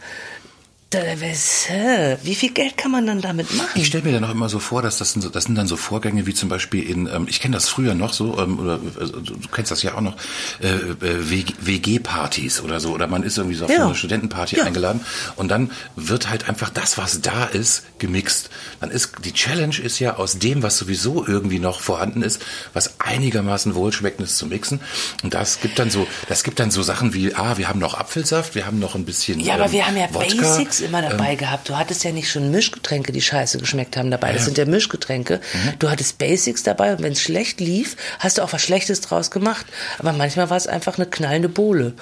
[0.94, 3.68] Wie viel Geld kann man dann damit machen?
[3.74, 5.66] Ich stelle mir dann auch immer so vor, dass das sind, so, das sind dann
[5.66, 8.78] so Vorgänge wie zum Beispiel in, ähm, ich kenne das früher noch so, ähm, oder
[8.98, 10.16] also, du kennst das ja auch noch,
[10.62, 13.84] äh, äh, WG-Partys oder so, oder man ist irgendwie so auf Ja.
[13.86, 14.64] eine Studentenparty Ja.
[14.64, 15.00] eingeladen
[15.36, 18.50] und dann wird halt einfach das, was da ist, gemixt.
[18.80, 23.00] Dann ist, die Challenge ist ja aus dem, was sowieso irgendwie noch vorhanden ist, was
[23.00, 24.80] einigermaßen wohlschmeckendes zu mixen.
[25.22, 27.94] Und das gibt dann so, das gibt dann so Sachen wie, ah, wir haben noch
[27.94, 30.34] Apfelsaft, wir haben noch ein bisschen Ja, aber ähm, wir haben ja Wodka.
[30.36, 31.68] Basics immer dabei gehabt.
[31.68, 34.32] Du hattest ja nicht schon Mischgetränke, die scheiße geschmeckt haben dabei.
[34.32, 34.44] Das Ja.
[34.46, 35.40] sind ja Mischgetränke.
[35.78, 39.30] Du hattest Basics dabei und wenn es schlecht lief, hast du auch was Schlechtes draus
[39.30, 39.66] gemacht.
[39.98, 41.94] Aber manchmal war es einfach eine knallende Bohle.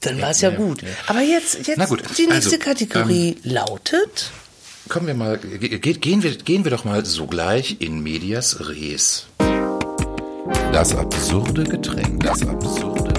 [0.00, 0.82] Dann war es ja, ja, gut.
[0.82, 0.88] ja.
[1.06, 4.30] Aber jetzt, jetzt gut, die nächste also, Kategorie lautet.
[4.88, 9.24] Kommen wir mal, ge- ge- gehen wir, gehen wir doch mal sogleich in medias res.
[10.72, 13.13] Das absurde Getränk, das absurde.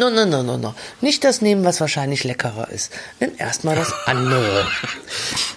[0.00, 0.74] No, no, no, no, no.
[1.02, 2.90] Nicht das nehmen, was wahrscheinlich leckerer ist.
[3.20, 4.66] Nimm erstmal das andere.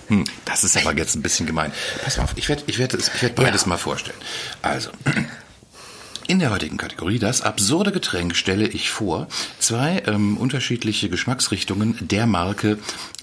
[0.10, 1.72] Hm, das ist aber jetzt ein bisschen gemein.
[2.04, 3.68] Pass mal auf, ich werde ich werd, ich werd beides Ja.
[3.70, 4.18] mal vorstellen.
[4.62, 4.90] Also,
[6.28, 9.28] in der heutigen Kategorie, das absurde Getränk, stelle ich vor
[9.60, 12.80] zwei ähm, unterschiedliche Geschmacksrichtungen der Marke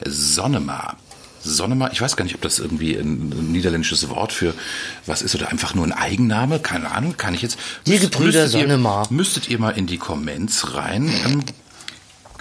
[0.07, 0.97] Sonnemar.
[1.43, 4.55] Sonnemar, ich weiß gar nicht, ob das irgendwie ein, ein niederländisches Wort für
[5.07, 7.59] was ist oder einfach nur ein Eigenname, keine Ahnung, kann ich jetzt.
[7.87, 9.07] Die Gebrüder Sonnemar.
[9.11, 11.11] Müsstet ihr mal in die Comments rein.
[11.27, 11.45] Ähm,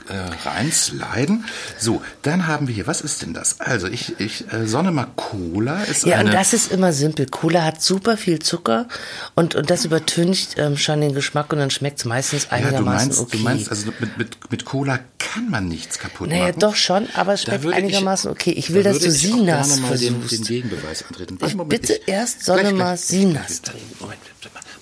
[0.09, 1.45] äh, reinsliden.
[1.77, 3.59] So, dann haben wir hier, was ist denn das?
[3.59, 7.25] Also, ich, ich äh, Sonnemar Cola ist Ja, und das ist immer simpel.
[7.27, 8.87] Cola hat super viel Zucker
[9.35, 12.55] und, und das übertüncht ähm, schon den Geschmack und dann schmeckt es meistens ja, du
[12.65, 13.37] einigermaßen meinst, okay.
[13.37, 16.59] du meinst, also mit, mit, mit Cola kann man nichts kaputt Naja, machen.
[16.59, 18.51] doch schon, aber es schmeckt würde ich- einigermaßen okay.
[18.51, 20.47] Ich will, da dass würde du ich Sinas gerne mal den, den versuchst.
[20.47, 21.37] Gegenbeweis antreten.
[21.45, 23.95] Ich bitte erst Sonnemar Sinas trinken.
[23.99, 24.19] Moment,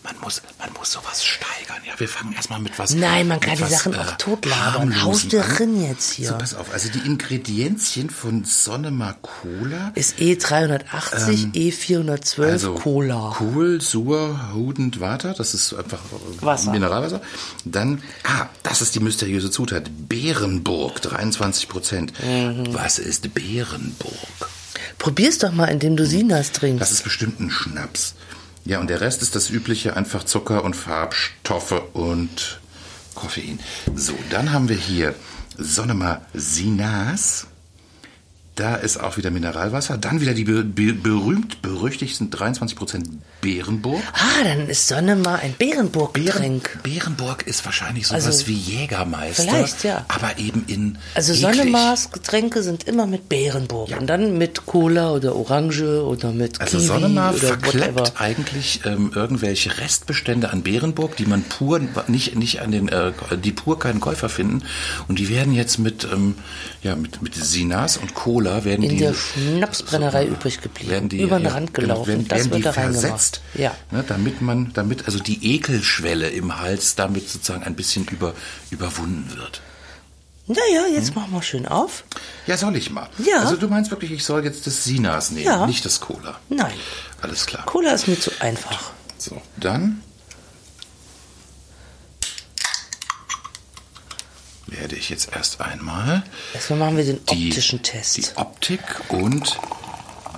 [0.03, 1.81] man muss, man muss sowas steigern.
[1.85, 2.93] Ja, wir fangen erstmal mit was.
[2.93, 5.01] Nein, man kann die Sachen äh, auch totlabern.
[5.03, 6.29] Haust du drin jetzt hier.
[6.29, 6.71] So, pass auf.
[6.73, 13.33] Also die Ingredienzien von Sonnemar Cola Ist E380, E412 Also Cola.
[13.37, 16.71] Kohl, Sur, Hudend, Water, das ist einfach äh, Wasser.
[16.71, 17.21] Mineralwasser.
[17.65, 19.89] Dann, ah, das ist die mysteriöse Zutat.
[20.07, 22.13] Bärenburg, 23 Prozent.
[22.23, 22.73] Mhm.
[22.73, 24.49] Was ist Bärenburg?
[24.97, 26.81] Probier's doch mal, indem du Sinas trinkst.
[26.81, 28.15] Das ist bestimmt ein Schnaps.
[28.67, 32.59] Ja, und der Rest ist das übliche, einfach Zucker und Farbstoffe und
[33.15, 33.59] Koffein.
[33.95, 35.15] So, dann haben wir hier
[35.57, 37.47] Sonnemar Sinas.
[38.57, 39.99] Da ist auch wieder Mineralwasser.
[39.99, 43.03] Dann wieder die be be berühmt berüchtigsten 23%
[43.39, 44.01] Beerenburg.
[44.13, 46.79] Ah, dann ist Sonne mal ein Beerenburg-Getränk.
[46.81, 49.43] Beerenburg ist wahrscheinlich sowas Also, wie Jägermeister.
[49.43, 50.05] vielleicht, ja.
[50.07, 50.97] Aber eben in.
[51.13, 51.55] Also eklig.
[51.55, 53.91] Sonnemars Getränke sind immer mit Beerenburg.
[53.99, 58.19] Und dann mit Cola oder Orange oder mit Also Kiwi Sonnemar oder verkleppt whatever.
[58.19, 63.11] eigentlich ähm, irgendwelche Restbestände an Beerenburg, die man pur nicht nicht an den äh,
[63.43, 64.63] die pur keinen Käufer finden
[65.07, 66.33] und die werden jetzt mit ähm,
[66.81, 70.89] ja mit mit Sinas und Cola werden In die der Schnapsbrennerei übrig geblieben.
[70.91, 72.07] werden die Über den ja, Rand genau, gelaufen.
[72.07, 73.01] werden, das werden wird die da reingemacht.
[73.01, 73.75] versetzt, Ja.
[73.91, 78.33] ne, damit man damit also die Ekelschwelle im Hals damit sozusagen ein bisschen über
[78.69, 79.61] überwunden wird.
[80.49, 82.05] Naja, jetzt machen wir schön auf.
[82.45, 83.09] Ja, soll ich mal?
[83.17, 83.39] Ja.
[83.39, 85.67] Also du meinst wirklich, ich soll jetzt das Sinas nehmen, Ja.
[85.67, 86.39] nicht das Cola.
[86.47, 86.71] Nein.
[87.21, 87.65] Alles klar.
[87.65, 88.91] Cola ist mir zu einfach.
[89.17, 90.01] So, dann
[94.79, 98.17] werde ich jetzt erst einmal Erstmal machen wir den die, optischen Test.
[98.17, 99.59] die Optik und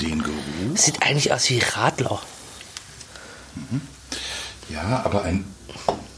[0.02, 0.38] den Geruch.
[0.74, 2.22] Das sieht eigentlich aus wie Radler.
[4.70, 5.46] Ja, aber ein,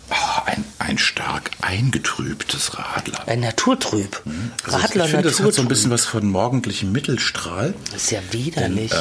[0.10, 3.28] ah, ein, ein stark eingetrübtes Radler.
[3.28, 4.22] Ein Naturtrüb.
[4.66, 5.70] Also Radler ich finde, das hat so ein Naturtrüb.
[5.70, 7.74] bisschen was von morgendlichem Mittelstrahl.
[7.92, 8.92] Das ist ja widerlich.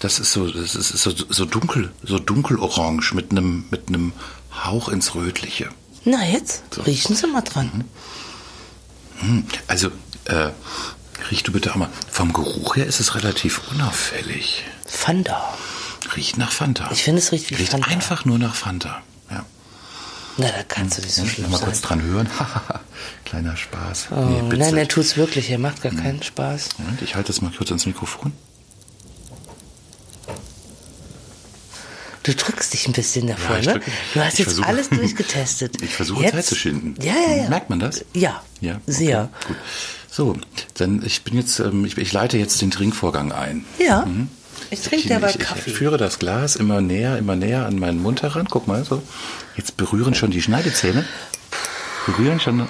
[0.00, 4.12] Das ist so, das ist so, so dunkel, so dunkelorange mit einem, mit einem
[4.64, 5.68] Hauch ins Rötliche.
[6.04, 7.84] Na jetzt, riechen Sie mal dran.
[9.20, 9.88] Hm, Also,
[10.24, 10.50] äh,
[11.30, 11.88] riech du bitte auch mal.
[12.10, 14.64] Vom Geruch her ist es relativ unauffällig.
[14.86, 15.54] Fanta.
[16.16, 16.90] Riecht nach Fanta.
[16.92, 17.88] Ich finde, es riecht wie Riecht Fanta.
[17.90, 19.02] einfach nur nach Fanta.
[19.30, 19.44] Ja.
[20.38, 21.66] Na, da kannst du nicht so schlimm Mal sein.
[21.66, 22.28] kurz dran hören.
[23.24, 24.08] Kleiner Spaß.
[24.10, 25.50] Oh, nee, nein, er tut's wirklich.
[25.50, 26.70] Er macht gar keinen Spaß.
[26.78, 28.32] Moment, ich halte das mal kurz ans Mikrofon.
[32.24, 33.80] Du drückst dich ein bisschen davor, ich ne?
[34.14, 35.76] Du hast jetzt versuche- alles durchgetestet.
[35.82, 36.94] Ich versuche Jetzt- Zeit zu schinden.
[37.02, 37.48] Ja, ja, ja.
[37.48, 38.04] Merkt man das?
[38.14, 39.30] Ja, Ja, okay, sehr.
[39.48, 39.56] Gut.
[40.10, 40.36] So,
[40.74, 43.64] dann ich bin jetzt, ähm, ich, ich leite jetzt den Trinkvorgang ein.
[43.78, 44.06] Ja,
[44.70, 45.70] ich trinke Ich, dabei ich, Kaffee.
[45.70, 48.46] ich führe das Glas immer näher, immer näher an meinen Mund heran.
[48.50, 49.02] Guck mal, so.
[49.56, 51.04] Jetzt berühren schon die Schneidezähne.
[52.06, 52.68] Berühren schon.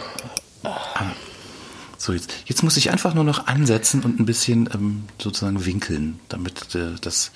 [0.62, 1.10] Ah.
[2.02, 6.18] So, jetzt, jetzt muss ich einfach nur noch ansetzen und ein bisschen ähm, sozusagen winkeln,
[6.28, 7.30] damit äh, das,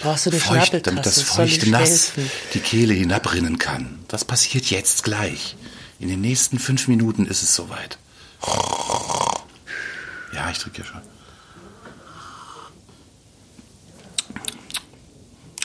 [0.00, 2.30] Brauchst du feucht, damit das feuchte Nass helfen?
[2.52, 4.00] die Kehle hinabrinnen kann.
[4.08, 5.54] Das passiert jetzt gleich.
[6.00, 7.96] In den nächsten fünf Minuten ist es soweit.
[10.34, 11.00] Ja, ich drücke ja schon.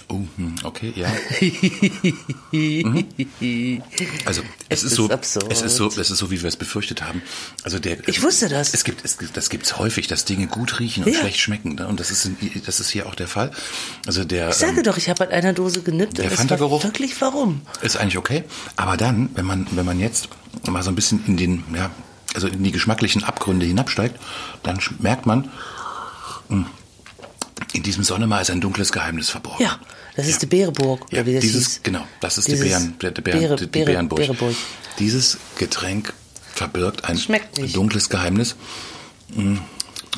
[0.10, 0.23] Oh, hm,
[0.64, 1.10] okay, ja.
[2.52, 3.06] Mhm.
[4.26, 5.46] Also es, Es ist, ist so, absurd.
[5.52, 7.22] es ist so, es ist so, wie wir es befürchtet haben.
[7.64, 8.74] Also der, Ich wusste das.
[8.74, 11.20] Es gibt, es, gibt- das gibt's häufig, dass Dinge gut riechen und Ja.
[11.20, 11.76] schlecht schmecken.
[11.76, 11.88] Ne?
[11.88, 12.30] Und das ist,
[12.66, 13.52] das ist hier auch der Fall.
[14.06, 16.84] Also der Ich sage ähm, doch, ich habe an einer Dose genippt der Fanta-Geruch?
[16.84, 17.62] wirklich warum.
[17.82, 18.44] ist eigentlich okay.
[18.76, 20.30] Aber dann, wenn man, wenn man jetzt
[20.68, 21.92] mal so ein bisschen in den, ja,
[22.34, 24.20] also in die geschmacklichen Abgründe hinabsteigt,
[24.64, 25.50] dann merkt man,
[26.50, 26.66] mh,
[27.74, 29.64] in diesem Sonnemar ist ein dunkles Geheimnis verborgen.
[29.64, 29.80] Ja,
[30.16, 31.80] das ist die Beereburg, Ja, wie das dieses, hieß.
[31.84, 34.20] genau, das ist Dieses die Bären, der, der Bären, Beere- die, Beere- Bärenburg.
[34.20, 34.56] Beereburg.
[35.00, 36.14] Dieses Getränk
[36.54, 37.20] verbirgt ein
[37.74, 38.56] dunkles Geheimnis.
[39.34, 39.58] Mm,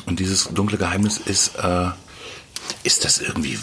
[0.04, 1.88] Und dieses dunkle Geheimnis ist, äh,
[2.84, 3.58] ist das irgendwie,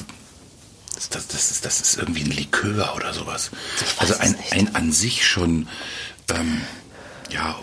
[0.97, 3.51] ist das, das, ist, das ist irgendwie ein Likör oder sowas.
[3.97, 5.67] Also ein, ein an sich schon,
[6.34, 6.62] ähm,
[7.29, 7.56] ja,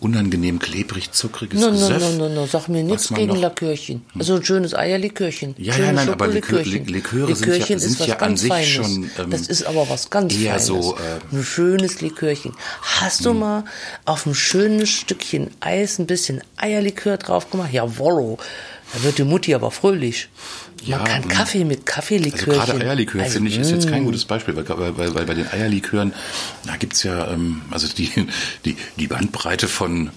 [0.00, 2.00] unangenehm klebrig, zuckriges No, no, Gesöff.
[2.18, 4.02] no, no, no, sag mir nichts gegen noch- Likörchen.
[4.18, 5.54] Also ein schönes Eierlikörchen.
[5.58, 6.62] Ja, ja, nein, aber Likör.
[6.62, 8.68] Liköre sind ja, Likörchen sind ist was ja an ganz sich Feines.
[8.74, 9.10] schon.
[9.18, 10.66] ähm, das ist aber was ganz eher Feines.
[10.66, 10.96] so.
[10.96, 12.52] Äh, ein schönes Likörchen.
[12.82, 13.64] Hast du mal
[14.04, 17.72] auf ein schönes Stückchen Eis ein bisschen Eierlikör drauf gemacht?
[17.72, 18.38] Jawollo.
[18.92, 20.28] Da wird die Mutti aber fröhlich.
[20.82, 21.28] Man Ja, kann.
[21.28, 22.52] Kaffee mit Also Kaffeelikörchen.
[22.54, 25.48] gerade Eierlikör, Also, finde ich, ist jetzt kein gutes Beispiel, weil, weil, weil bei den
[25.50, 26.14] Eierlikören,
[26.66, 28.10] da gibt's ja, ähm, also die,
[28.64, 30.10] die, die Bandbreite von,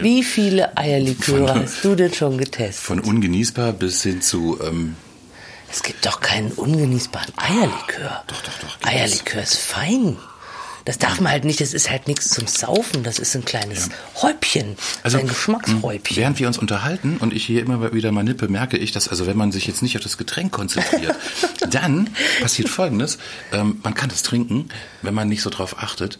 [0.00, 2.84] Wie viele Eierliköre Von- hast du denn schon getestet?
[2.84, 4.96] von ungenießbar bis hin zu, ähm,
[5.70, 8.24] Es gibt doch keinen ungenießbaren Eierlikör.
[8.26, 10.16] Doch, doch, doch, Eierlikör ist fein.
[10.88, 13.90] Das darf man halt nicht, das ist halt nichts zum Saufen, das ist ein kleines
[14.22, 16.16] Häubchen, Also, ein Geschmackshäubchen.
[16.16, 19.26] Während wir uns unterhalten und ich hier immer wieder mal nippe, merke ich, dass also
[19.26, 21.14] wenn man sich jetzt nicht auf das Getränk konzentriert,
[21.70, 22.08] dann
[22.40, 23.18] passiert Folgendes:
[23.52, 24.70] ähm, Man kann das trinken,
[25.02, 26.18] wenn man nicht so drauf achtet.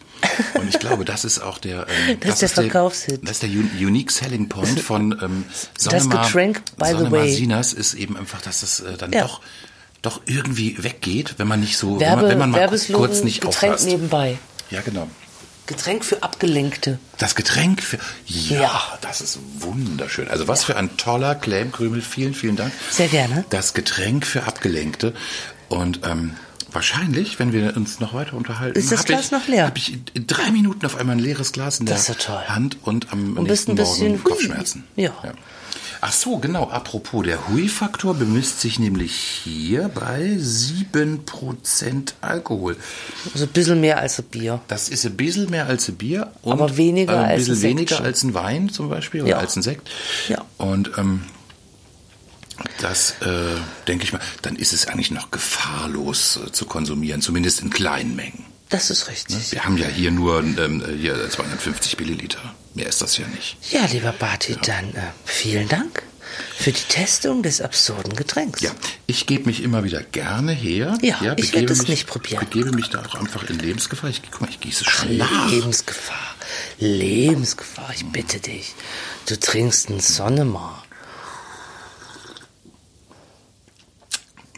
[0.53, 3.21] Und ich glaube, das ist auch der ähm, Das ist der Verkaufshit.
[3.23, 5.45] Das ist der un- unique selling point von ähm,
[5.79, 7.33] Sonnemar, Getränk, by the way.
[7.33, 9.23] Sinas ist eben einfach, dass es äh, dann Ja.
[9.23, 9.41] doch
[10.03, 13.41] doch irgendwie weggeht, wenn man nicht so, wenn Werbe, man, wenn man mal kurz nicht
[13.41, 13.85] Getränk aufpasst.
[13.87, 14.37] nebenbei.
[14.71, 15.09] Ja, genau.
[15.65, 16.97] Getränk für Abgelenkte.
[17.19, 17.99] Das Getränk für.
[18.25, 18.97] Ja, Ja.
[19.01, 20.27] das ist wunderschön.
[20.27, 22.01] Also was für ein toller Claim, Krümel.
[22.01, 22.71] Vielen, vielen Dank.
[22.89, 23.45] Sehr gerne.
[23.51, 25.13] Das Getränk für Abgelenkte.
[25.67, 26.33] Und ähm,
[26.71, 28.77] Wahrscheinlich, wenn wir uns noch weiter unterhalten.
[28.77, 29.65] Ist das Glas ich, noch leer?
[29.65, 32.43] Habe ich in drei Minuten auf einmal ein leeres Glas in der Das ja toll.
[32.47, 34.23] Hand und am Und bist nächsten ein bisschen Morgen.
[34.23, 34.83] Kopfschmerzen.
[34.95, 35.11] Ja.
[36.01, 36.69] Ach so, genau.
[36.69, 42.77] Apropos, der Hui-Faktor bemisst sich nämlich hier bei 7% Alkohol.
[43.33, 44.61] Also ein bisschen mehr als ein Bier.
[44.67, 46.31] Das ist ein bisschen mehr als ein Bier.
[46.41, 48.05] Und Aber weniger äh, ein als bisschen ein weniger Sektchen.
[48.05, 49.37] als ein Wein zum Beispiel oder Ja.
[49.39, 49.89] als ein Sekt.
[50.29, 50.45] Ja.
[50.57, 51.23] Und ähm,
[52.79, 53.55] das äh,
[53.87, 58.15] denke ich mal, dann ist es eigentlich noch gefahrlos äh, zu konsumieren, zumindest in kleinen
[58.15, 58.45] Mengen.
[58.69, 59.51] Das ist richtig.
[59.51, 62.39] Wir haben ja hier nur ähm, hier 250 Milliliter.
[62.75, 63.57] Mehr ist das ja nicht.
[63.71, 66.03] Ja, lieber Barty, dann äh, vielen Dank
[66.55, 68.61] für die Testung des absurden Getränks.
[68.61, 68.71] Ja,
[69.07, 70.97] ich gebe mich immer wieder gerne her.
[71.01, 72.39] Ja, ich begebe werd es nicht probieren.
[72.41, 74.09] Begebe mich da auch einfach in Lebensgefahr.
[74.09, 75.49] Ich, guck mal, ich gieße schon nach.
[75.49, 76.35] Lebensgefahr.
[76.77, 78.75] Lebensgefahr, ich bitte dich.
[79.27, 80.83] Du trinkst einen Sonnemar.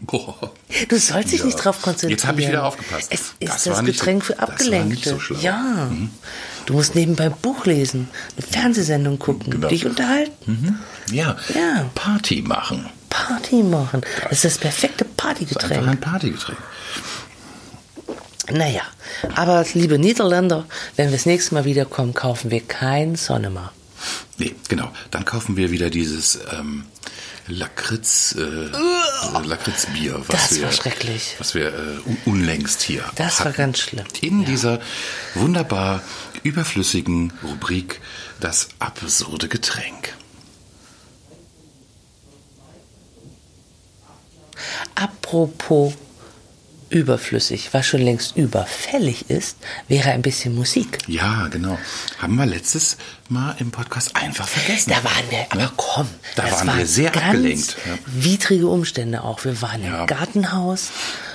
[0.01, 0.51] Boah.
[0.89, 1.45] Du sollst dich Ja.
[1.45, 2.11] nicht drauf konzentrieren.
[2.17, 3.07] Jetzt habe ich wieder aufgepasst.
[3.11, 5.09] Es ist Das das, war nicht Getränk für das war nicht Abgelenkte.
[5.11, 5.51] so schlau.
[5.89, 6.09] Mhm.
[6.71, 8.07] Du musst nebenbei ein Buch lesen,
[8.37, 9.67] eine Fernsehsendung gucken, Genau.
[9.67, 10.79] dich unterhalten,
[11.11, 11.35] Ja.
[11.53, 11.89] Ja.
[11.95, 12.85] Party machen.
[13.09, 13.99] Party machen.
[14.29, 15.87] Das ist das perfekte Das ist einfach Partygetränk.
[15.89, 16.57] ein Partygetränk.
[18.51, 18.83] Naja,
[19.35, 23.73] aber liebe Niederländer, wenn wir das nächste Mal wiederkommen, kaufen wir kein Sonnemar.
[24.37, 24.89] Nee, genau.
[25.11, 26.85] Dann kaufen wir wieder dieses ähm,
[27.51, 28.69] Lakritz, äh,
[29.45, 31.35] Lakritzbier, was Das wir, war schrecklich.
[31.39, 33.57] was wir äh, un- unlängst hier Das war hatten.
[33.57, 34.05] ganz schlimm.
[34.21, 34.79] In dieser
[35.35, 36.01] wunderbar
[36.43, 37.99] überflüssigen Rubrik
[38.39, 40.13] das absurde Getränk.
[44.95, 45.93] Apropos
[46.91, 50.97] überflüssig, was schon längst überfällig ist, wäre ein bisschen Musik.
[51.07, 51.77] Ja, genau.
[52.19, 52.97] Haben wir letztes
[53.29, 54.89] Mal im Podcast einfach vergessen.
[54.91, 57.77] Da waren wir, aber komm, Da das waren wir sehr abgelenkt.
[58.05, 59.43] Widrige Umstände auch.
[59.45, 60.01] Wir waren Ja.
[60.01, 60.89] im Gartenhaus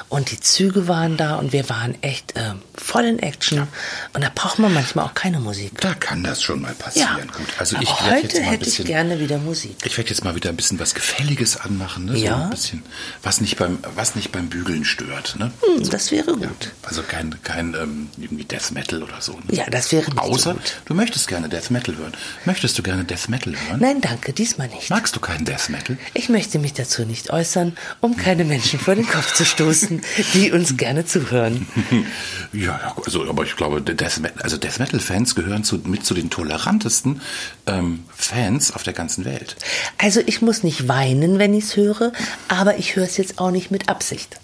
[0.09, 3.67] und die Züge waren da und wir waren echt ähm, voll in Action.
[4.13, 5.81] Und da braucht man manchmal auch keine Musik.
[5.81, 7.31] Da kann das schon mal Ja, passieren.
[7.37, 9.77] Gut, also ich aber werde heute jetzt mal hätte bisschen, ich gerne wieder Musik.
[9.85, 12.13] ich werde jetzt mal wieder ein bisschen was Gefälliges anmachen, ne?
[12.17, 12.45] So Ja.
[12.45, 12.83] ein bisschen,
[13.23, 15.51] was nicht beim, was nicht beim Bügeln stört, ne?
[15.63, 16.73] Hm, das wäre Ja, gut.
[16.83, 19.33] also kein, kein ähm, irgendwie Death Metal oder so.
[19.33, 19.41] Ne?
[19.57, 20.81] Ja, das wäre nicht so Außer gut.
[20.85, 22.13] du möchtest gerne Death Metal hören.
[22.45, 23.81] Möchtest du gerne Death Metal hören?
[23.81, 24.91] Nein, danke, diesmal nicht.
[24.91, 25.99] Magst du keinen Death Metal?
[26.15, 29.96] Ich möchte mich dazu nicht äußern, um keine Menschen vor den Kopf zu stoßen,
[30.35, 31.67] die uns gerne zuhören.
[32.53, 36.31] Ja, also, aber ich glaube, Death also Death Metal Fans gehören zu, mit zu den
[36.31, 37.21] tolerantesten
[37.67, 39.57] ähm, Fans auf der ganzen Welt.
[39.99, 42.13] Also ich muss nicht weinen, wenn ich es höre,
[42.49, 44.39] aber ich höre es jetzt auch nicht mit Absicht.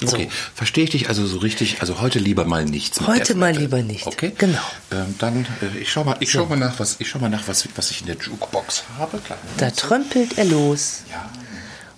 [0.00, 0.16] So.
[0.16, 1.80] Okay, verstehe ich dich also so richtig.
[1.80, 3.00] Also heute lieber mal nichts.
[3.06, 4.06] Heute mal lieber nicht.
[4.06, 4.58] Okay, Genau.
[4.90, 7.46] Ähm, dann äh, ich schau mal, ich schau mal nach, was ich schau mal nach,
[7.46, 9.18] was, was ich in der Jukebox habe.
[9.18, 9.38] Klar.
[9.58, 11.02] Da trömpelt er los.
[11.10, 11.30] Ja.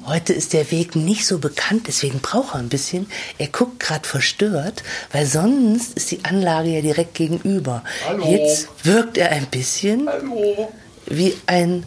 [0.07, 3.09] Heute ist der Weg nicht so bekannt, deswegen braucht er ein bisschen.
[3.39, 7.83] Er guckt gerade verstört, weil sonst ist die Anlage ja direkt gegenüber.
[8.07, 8.25] Hallo.
[8.31, 10.73] Jetzt wirkt er ein bisschen Hallo,
[11.07, 11.85] wie ein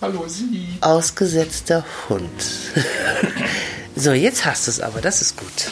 [0.00, 0.26] hallo
[0.80, 2.42] ausgesetzter Hund.
[3.94, 5.70] so, jetzt hast du es aber, das ist gut.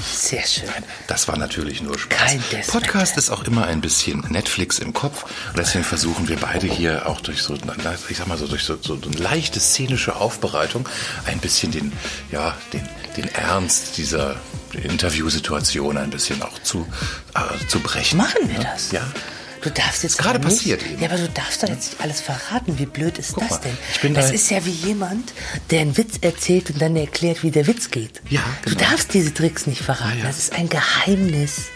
[0.00, 0.66] Sehr schön.
[0.66, 2.18] Nein, das war natürlich nur Spaß.
[2.18, 5.24] Kein Podcast ist auch immer ein bisschen Netflix im Kopf.
[5.48, 8.78] Und deswegen versuchen wir beide hier auch durch so, ich sag mal so, durch so,
[8.80, 10.88] so eine leichte szenische Aufbereitung
[11.26, 11.92] ein bisschen den,
[12.30, 14.36] ja, den, den Ernst dieser
[14.72, 16.86] Interviewsituation ein bisschen auch zu,
[17.34, 18.18] äh, zu brechen.
[18.18, 18.92] Machen wir das?
[18.92, 19.02] Ja.
[19.62, 21.00] Du darfst jetzt gerade nicht, passiert eben.
[21.02, 22.78] Ja, aber du darfst doch jetzt nicht alles verraten.
[22.78, 23.78] Wie blöd ist Guck das mal, denn?
[23.92, 25.32] ich bin das da- ist ja wie jemand,
[25.70, 28.20] der einen Witz erzählt und dann erklärt, wie der Witz geht.
[28.30, 28.88] Ja, Du genau.
[28.90, 30.18] darfst diese Tricks nicht verraten.
[30.18, 30.26] Ja, ja.
[30.28, 31.66] Das ist ein Geheimnis.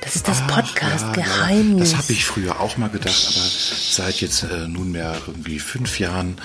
[0.00, 1.90] Das ist das Podcast-Geheimnis.
[1.92, 5.98] Ja, das habe ich früher auch mal gedacht, aber seit jetzt äh, nunmehr irgendwie fünf
[5.98, 6.38] Jahren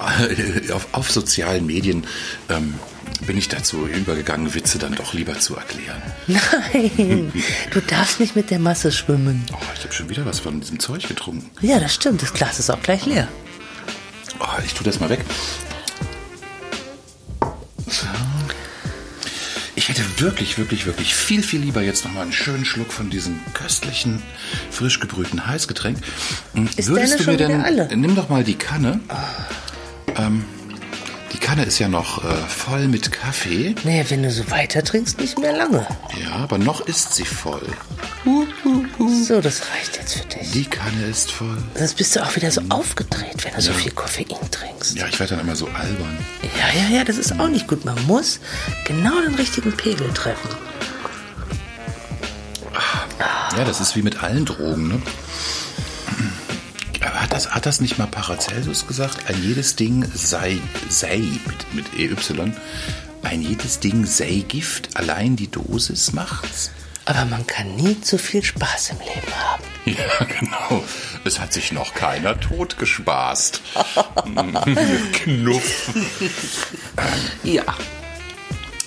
[0.00, 2.06] äh, auf, auf sozialen Medien
[2.48, 2.74] ähm,
[3.26, 6.02] bin ich dazu übergegangen, Witze dann doch lieber zu erklären.
[6.26, 7.32] Nein,
[7.70, 9.44] du darfst nicht mit der Masse schwimmen.
[9.52, 11.50] Oh, ich habe schon wieder was von diesem Zeug getrunken.
[11.60, 12.22] Ja, das stimmt.
[12.22, 13.28] Das Glas ist auch gleich leer.
[14.40, 15.20] Oh, ich tue das mal weg.
[17.88, 18.06] So.
[19.82, 23.10] Ich hätte wirklich, wirklich, wirklich viel, viel lieber jetzt noch mal einen schönen Schluck von
[23.10, 24.22] diesem köstlichen,
[24.70, 25.98] frisch gebrühten Heißgetränk.
[26.76, 27.88] Ist Würdest du mir denn, alle?
[27.96, 29.00] nimm doch mal die Kanne.
[30.16, 30.44] Ähm,
[31.32, 33.74] die Kanne ist ja noch äh, voll mit Kaffee.
[33.84, 35.86] Naja, wenn du so weiter trinkst, nicht mehr lange.
[36.22, 37.66] Ja, aber noch ist sie voll.
[39.26, 40.50] So, das reicht jetzt für dich.
[40.52, 41.56] Die Kanne ist voll.
[41.74, 44.96] Sonst bist du auch wieder so aufgedreht, wenn du so viel Koffein trinkst.
[44.96, 46.18] Ja, ich werde dann immer so albern.
[46.58, 47.84] Ja, ja, ja, das ist auch nicht gut.
[47.84, 48.40] Man muss
[48.84, 50.50] genau den richtigen Pegel treffen.
[53.56, 55.02] Ja, das ist wie mit allen Drogen, ne?
[57.04, 59.28] Aber hat das, hat das nicht mal Paracelsus gesagt?
[59.28, 62.14] Ein jedes Ding sei, sei mit, mit EY
[63.22, 66.70] ein jedes Ding sei Gift, allein die Dosis macht's.
[67.04, 69.62] Aber man kann nie zu viel Spaß im Leben haben.
[69.84, 70.84] Ja, genau.
[71.24, 73.60] Es hat sich noch keiner totgespaßt.
[75.12, 75.90] Knuff.
[77.42, 77.64] Ja.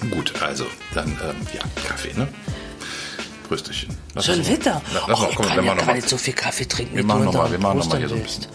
[0.10, 2.30] Gut, also, dann, ähm, ja, Kaffee, ne?
[3.50, 4.05] Prösterchen.
[4.16, 4.44] Lass Schon.
[4.44, 6.96] La- Lass mal, Och, ich komm, kann wir ja gar nicht so viel Kaffee trinken,
[6.96, 8.50] Wir machen du noch mal, unter wir machen noch mal Prostern hier so ein willst.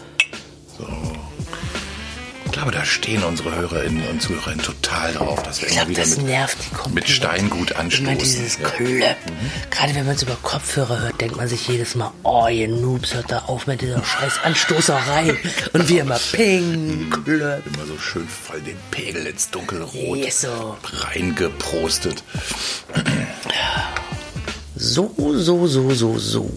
[2.45, 5.91] Ich glaube, da stehen unsere Hörerinnen und Zuhörerinnen total drauf, dass wir Ich immer glaube,
[5.91, 6.57] wieder das mit, nervt
[6.93, 8.07] mit Steingut anstoßen.
[8.07, 8.67] Immer dieses Ja.
[8.69, 9.35] Klöppen.
[9.71, 13.13] Gerade wenn man es über Kopfhörer hört, denkt man sich jedes Mal, oh, ihr Noobs,
[13.13, 15.37] hört da auf mit dieser scheiß Anstoßerei.
[15.71, 17.63] Und wir immer ping, klöpp.
[17.73, 20.77] Immer so schön voll den Pegel ins Dunkelrot Yes, so.
[20.83, 22.21] reingeprostet.
[24.83, 26.49] So, so, so, so, so.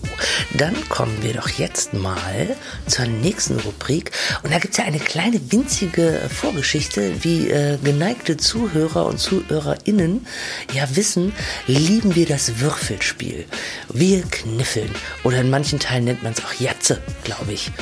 [0.55, 2.57] Dann kommen wir doch jetzt mal
[2.87, 4.13] zur nächsten Rubrik.
[4.43, 10.27] Und da gibt's ja eine kleine winzige Vorgeschichte, wie äh, geneigte Zuhörer und ZuhörerInnen
[10.73, 11.35] ja wissen,
[11.67, 13.45] lieben wir das Würfelspiel.
[13.93, 14.91] Wir kniffeln.
[15.23, 17.73] Oder in manchen Teilen nennt man es auch Jatze, glaube ich.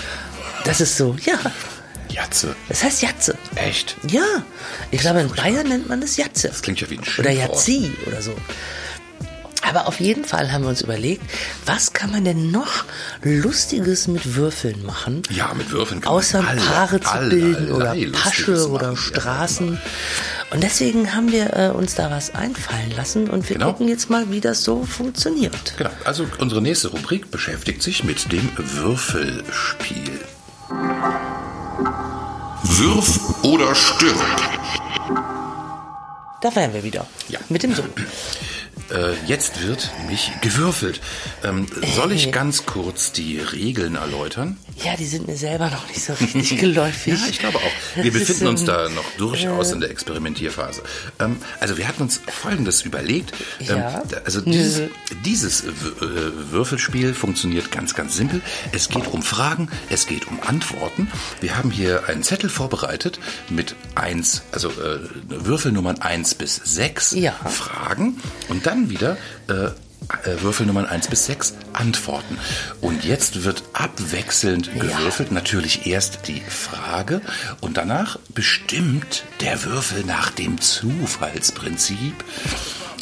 [0.65, 1.39] Das ist so, ja,
[2.09, 2.57] Jatze.
[2.69, 3.39] das heißt Jatze.
[3.55, 3.97] Echt?
[4.11, 4.45] Ja,
[4.91, 6.49] ich glaube in Bayern nennt man es Jatze.
[6.49, 7.37] Das klingt ja wie ein Oder Schimpfwort.
[7.39, 8.35] Jatzi oder so.
[9.69, 11.23] Aber auf jeden Fall haben wir uns überlegt,
[11.67, 12.85] was kann man denn noch
[13.23, 15.23] Lustiges mit Würfeln machen?
[15.31, 18.91] Ja, mit Würfeln kann man Außer alle- Paare zu allerlei bilden oder Lustiges Pasche oder.
[18.91, 19.79] Ja, Straßen.
[20.51, 23.69] Und deswegen haben wir äh, uns da was einfallen lassen und wir Genau.
[23.73, 25.75] gucken jetzt mal, wie das so funktioniert.
[25.79, 25.91] Genau.
[26.05, 30.21] Also unsere nächste Rubrik beschäftigt sich mit dem Würfelspiel.
[32.65, 34.17] Wirf oder stirb.
[36.41, 37.07] Da wären wir wieder.
[37.29, 37.39] Ja.
[37.49, 37.89] Mit dem Sohn.
[38.93, 41.01] Äh, jetzt wird nämlich gewürfelt.
[41.45, 44.57] Ähm, soll ich ganz kurz die Regeln erläutern?
[44.85, 47.15] Ja, die sind mir selber noch nicht so richtig geläufig.
[47.21, 47.63] Ja, ich glaube auch.
[47.97, 50.83] Das Wir ist, befinden uns ähm, da noch durchaus in der Experimentierphase.
[51.21, 53.33] Ähm, also wir hatten uns Folgendes überlegt.
[53.61, 54.03] Ähm, Ja.
[54.25, 54.91] Also dieses,
[55.25, 55.67] dieses äh,
[56.51, 58.41] Würfelspiel funktioniert ganz, ganz simpel.
[58.73, 61.11] Es geht um Fragen, es geht um Antworten.
[61.41, 67.33] Wir haben hier einen Zettel vorbereitet mit eins, also äh, Würfelnummern eins bis sechs Ja.
[67.33, 69.17] Fragen und dann wieder
[69.49, 69.71] äh,
[70.25, 72.37] äh, Würfelnummern 1 bis 6 Antworten.
[72.81, 75.33] Und jetzt wird abwechselnd gewürfelt.
[75.33, 77.21] Natürlich erst die Frage
[77.61, 82.15] und danach bestimmt der Würfel nach dem Zufallsprinzip,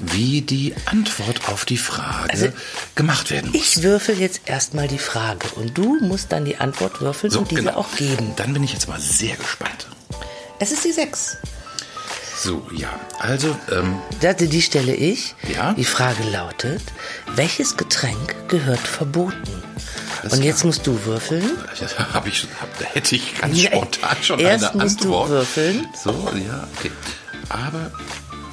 [0.03, 2.49] wie die Antwort auf die Frage Also,
[2.95, 3.61] gemacht werden muss.
[3.61, 7.63] Ich würfel jetzt erstmal die Frage und du musst dann die Antwort würfeln und diese
[7.63, 7.77] genau.
[7.77, 8.33] auch geben.
[8.37, 9.89] Dann bin ich jetzt mal sehr gespannt.
[10.59, 11.39] Es ist die 6.
[12.43, 15.35] So, ja, also, ähm, Die, die stelle ich.
[15.55, 15.75] Ja.
[15.75, 16.81] Die Frage lautet,
[17.35, 19.63] welches Getränk gehört verboten?
[20.23, 21.45] Alles und jetzt musst du würfeln.
[22.15, 25.29] hab ich, hab, da hätte ich ganz Ja, spontan schon erst eine musst du Antwort.
[25.29, 25.87] würfeln.
[26.03, 26.11] So,
[26.47, 26.91] ja, okay.
[27.51, 27.91] Aber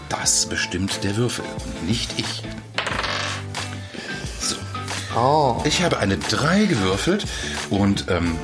[0.09, 2.43] das bestimmt der Würfel und nicht ich.
[4.41, 4.55] So.
[5.17, 5.61] Oh.
[5.63, 7.25] Ich habe eine 3 gewürfelt
[7.69, 8.37] und ähm,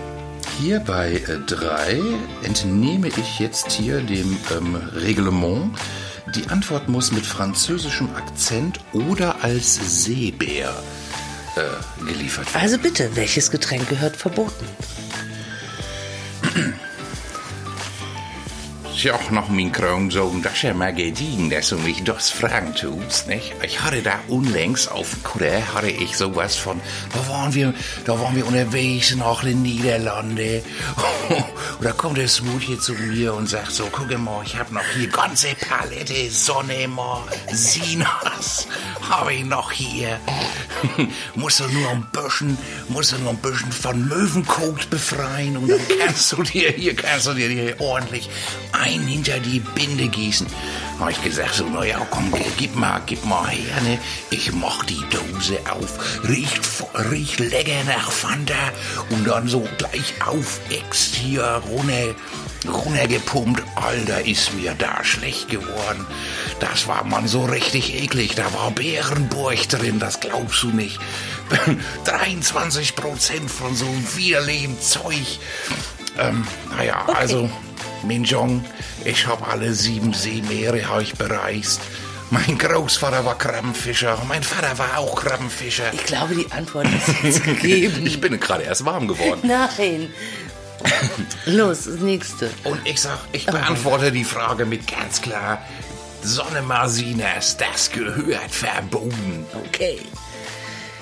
[0.60, 2.02] hier bei 3
[2.44, 5.78] entnehme ich jetzt hier dem ähm, Reglement.
[6.36, 10.74] Die Antwort muss mit französischem Akzent oder als Seebär
[11.56, 12.64] äh, geliefert werden.
[12.64, 14.66] Also bitte, welches Getränk gehört verboten?
[18.96, 23.28] Ja, noch mein Kronsohn, das ist ja mal gediegen, dass du mich das fragen tust,
[23.28, 23.54] nicht?
[23.64, 26.80] Ich hatte da unlängst auf Kutter, hatte ich sowas von,
[27.12, 27.74] da waren wir,
[28.06, 30.64] da waren wir unterwegs nach den Niederlande.
[31.30, 31.44] Und
[31.82, 35.08] da kommt der Smoothie zu mir und sagt so, guck mal, ich habe noch hier
[35.08, 38.68] ganze Palette Sonne, mal, Sinas,
[39.10, 40.20] habe ich noch hier.
[41.36, 42.58] musst du nur ein bisschen,
[42.90, 47.28] musst du nur ein bisschen von Möwenkot befreien und dann kannst du dir hier, kannst
[47.28, 48.30] du dir hier ordentlich
[48.84, 50.48] ein hinter die Binde gießen.
[51.00, 53.98] Habe ich gesagt so, na ja, komm, gib mal, gib mal her, ne?
[54.30, 56.62] Ich mach die Dose auf, riecht,
[57.10, 58.72] riecht lecker nach Fanta
[59.10, 62.16] und dann so gleich auf, ex hier runter,
[62.68, 63.64] runtergepumpt.
[63.76, 66.06] Alter, ist mir da schlecht geworden.
[66.60, 68.36] Das war man so richtig eklig.
[68.36, 71.00] Da war Bärenburg drin, das glaubst du nicht.
[72.06, 75.40] 23 Prozent von so einem widerlichen Zeug.
[76.20, 77.50] Ähm, naja, also,
[78.04, 78.64] Minjong,
[79.06, 81.82] ich hab alle sieben Seemeere hab ich bereist.
[82.30, 85.94] Mein Großvater war Krabbenfischer, mein Vater war auch Krabbenfischer.
[85.94, 88.02] Ich glaube, die Antwort ist jetzt gegeben.
[88.06, 89.42] Ich bin gerade erst warm geworden.
[89.44, 90.12] Nein.
[91.46, 92.50] Los, das nächste.
[92.64, 95.62] Und ich sag, ich beantworte die Frage mit ganz klar,
[96.24, 99.46] Sonne Marsinas, das gehört verboten.
[99.68, 100.00] Okay.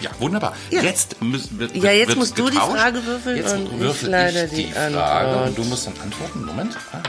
[0.02, 0.54] Ja, wunderbar.
[0.72, 0.82] Ja.
[0.82, 1.68] Jetzt müssen wir.
[1.76, 2.76] Ja, jetzt musst du die getauscht.
[2.78, 5.48] Frage würfeln Jetzt und ich würfel leider ich die die Frage Antwort.
[5.50, 6.46] und du musst dann antworten.
[6.46, 6.78] Moment.
[6.92, 7.02] Ah.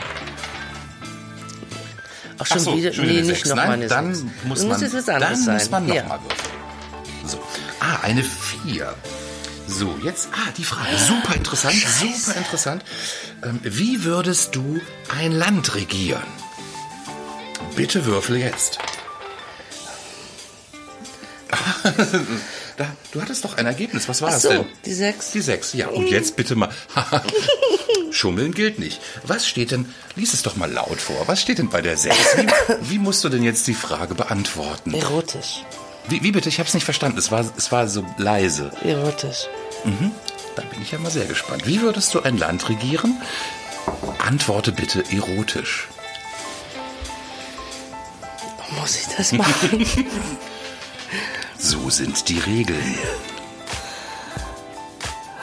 [2.39, 2.93] Ach, schon Ach so, wieder?
[2.93, 4.09] schon nee, eine nicht nochmal eine dann
[4.45, 6.01] muss man, muss jetzt was anderes dann muss man Ja.
[6.03, 7.27] nochmal würfeln.
[7.27, 7.39] So.
[7.79, 8.93] Ah, eine 4.
[9.67, 10.95] So, jetzt, ah, die Frage.
[10.97, 12.83] Super interessant, super interessant.
[13.43, 14.79] Ähm, wie würdest du
[15.19, 16.23] ein Land regieren?
[17.75, 18.77] Bitte würfel jetzt.
[22.77, 24.09] da, du hattest doch ein Ergebnis.
[24.09, 24.65] Was war Ach das so, denn?
[24.85, 25.31] die Sechs.
[25.31, 25.87] Die 6, ja.
[25.87, 26.69] Und jetzt bitte mal.
[28.11, 28.99] Schummeln gilt nicht.
[29.23, 31.27] Was steht denn, lies es doch mal laut vor.
[31.27, 32.17] Was steht denn bei der 6?
[32.37, 34.93] Wie, wie musst du denn jetzt die Frage beantworten?
[34.93, 35.63] Erotisch.
[36.09, 36.49] Wie, wie bitte?
[36.49, 37.17] Ich habe es nicht verstanden.
[37.17, 38.71] Es war, es war so leise.
[38.83, 39.47] Erotisch.
[40.55, 41.65] Da bin ich ja mal sehr gespannt.
[41.65, 43.21] Wie würdest du ein Land regieren?
[44.19, 45.87] Antworte bitte erotisch.
[48.79, 49.85] Muss ich das machen?
[51.63, 52.97] So sind die Regeln.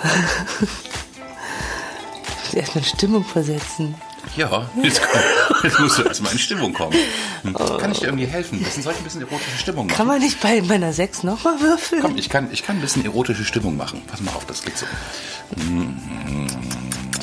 [2.52, 3.94] Erstmal in Stimmung versetzen.
[4.36, 5.20] Ja, jetzt, komm,
[5.62, 6.94] jetzt musst du erstmal in Stimmung kommen.
[7.40, 7.54] Hm.
[7.54, 8.62] Kann ich dir irgendwie helfen?
[8.62, 9.96] Bisschen, soll ich ein bisschen erotische Stimmung machen?
[9.96, 12.02] Kann man nicht bei meiner Sechs nochmal würfeln?
[12.02, 14.02] Komm, ich kann, ich kann ein bisschen erotische Stimmung machen.
[14.06, 14.84] Pass mal auf, das geht so.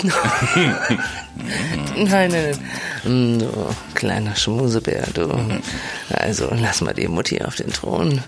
[0.04, 1.00] Nein,
[2.06, 2.58] nein, nein.
[3.04, 5.30] Mm, Du kleiner Schmusebär, du.
[6.10, 8.22] Also lass mal die Mutti auf den Thron.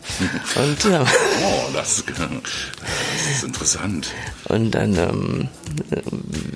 [0.55, 1.01] Und, ja,
[1.43, 4.07] Oh, das, das ist interessant.
[4.45, 5.49] und dann ähm,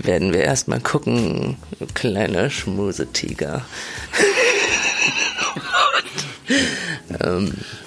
[0.03, 3.61] werden wir erstmal gucken, du kleiner Schmusetiger.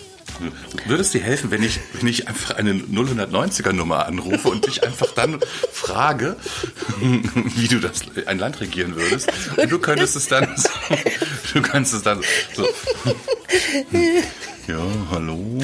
[0.86, 4.84] Würde es dir helfen, wenn ich, wenn ich einfach eine 090er Nummer anrufe und dich
[4.84, 5.40] einfach dann
[5.72, 6.36] frage,
[7.00, 9.30] wie du das ein Land regieren würdest?
[9.56, 10.68] Und du könntest es dann, so,
[11.54, 12.20] du kannst es dann
[12.54, 12.66] so.
[14.68, 15.60] Ja, hallo,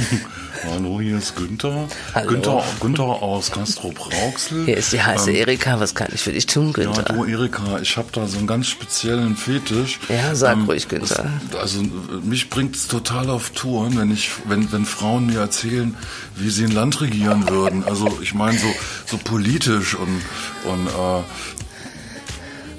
[0.73, 1.87] hallo, hier ist Günther.
[2.15, 2.29] Hallo.
[2.29, 4.65] Günther, Günther aus Castro Brauxel.
[4.65, 7.03] Hier ist die heiße Erika, was kann ich für dich tun, Ja, Günther?
[7.15, 9.99] du Erika, ich habe da so einen ganz speziellen Fetisch.
[10.09, 11.31] Ja, sag ruhig, Günther.
[11.51, 11.83] Das, also
[12.23, 15.95] mich bringt es total auf Touren, wenn ich, wenn, wenn Frauen mir erzählen,
[16.37, 17.85] wie sie ein Land regieren würden.
[17.85, 18.69] Also ich meine so,
[19.07, 20.23] so politisch und
[20.65, 21.23] und, äh,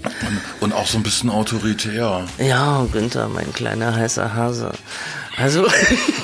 [0.06, 2.26] und und auch so ein bisschen autoritär.
[2.38, 4.72] Ja, Günther, mein kleiner heißer Hase.
[5.38, 5.66] Also,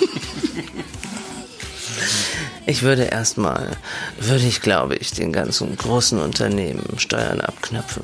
[2.70, 3.76] ich würde erstmal,
[4.20, 8.04] würde ich glaube ich, den ganzen großen Unternehmen Steuern abknöpfen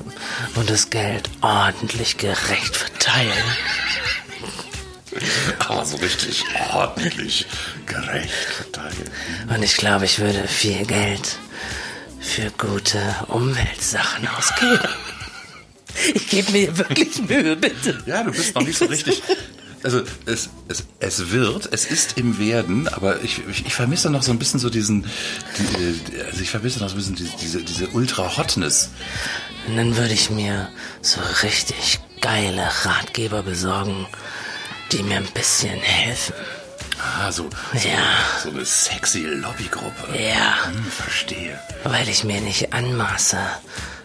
[0.55, 3.45] und das Geld ordentlich gerecht verteilen.
[5.59, 6.43] Aber so richtig
[6.73, 7.45] ordentlich,
[7.85, 9.11] gerecht verteilt.
[9.47, 11.37] Und ich glaube, ich würde viel Geld
[12.19, 14.79] für gute Umweltsachen ausgeben.
[16.13, 18.03] Ich gebe mir wirklich Mühe, bitte.
[18.05, 19.23] Ja, du bist noch nicht so richtig.
[19.85, 24.23] Also es, es, es wird, es ist im Werden, aber ich, ich, ich vermisse noch
[24.23, 25.05] so ein bisschen so diesen,
[25.59, 28.89] die, also ich vermisse noch so ein bisschen diese, diese, diese Ultra-Hotness.
[29.67, 30.69] Und dann würde ich mir
[31.01, 34.07] so richtig geile Ratgeber besorgen,
[34.91, 36.33] die mir ein bisschen helfen.
[37.19, 37.99] Ah, so, so, Ja.
[38.41, 40.17] so eine sexy Lobbygruppe.
[40.19, 40.65] Ja.
[40.65, 41.59] Hm, verstehe.
[41.83, 43.37] Weil ich mir nicht anmaße,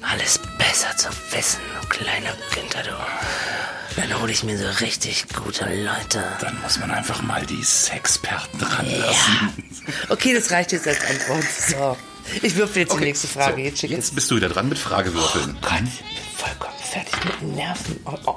[0.02, 4.00] alles besser zu wissen, du kleiner Günther, du.
[4.00, 6.22] Dann hole ich mir so richtig gute Leute.
[6.40, 9.52] Dann muss man einfach mal die Sexperten ranlassen.
[9.86, 9.94] Ja.
[10.10, 11.44] Okay, das reicht jetzt als Antwort.
[11.44, 11.96] So.
[12.42, 13.72] Ich würfel jetzt die nächste Frage.
[13.74, 15.56] so, jetzt bist du wieder dran mit Fragewürfeln.
[15.60, 18.00] Gott, ich bin vollkommen fertig mit den Nerven.
[18.04, 18.34] Oh, oh.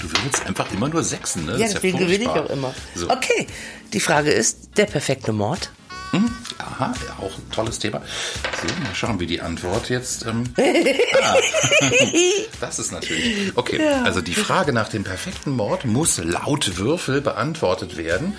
[0.00, 1.58] Du willst einfach immer nur Sechsen, ne?
[1.58, 2.74] Ja, deswegen gewinne ich auch immer.
[2.94, 3.10] So.
[3.10, 3.46] Okay,
[3.92, 5.70] die Frage ist, der perfekte Mord?
[6.58, 8.00] Aha, ja, auch ein tolles Thema.
[8.60, 10.26] So, mal schauen, wie die Antwort jetzt.
[10.26, 10.44] Ähm,
[11.22, 11.36] ah,
[12.60, 13.56] das ist natürlich.
[13.56, 18.34] Okay, also die Frage nach dem perfekten Mord muss laut Würfel beantwortet werden,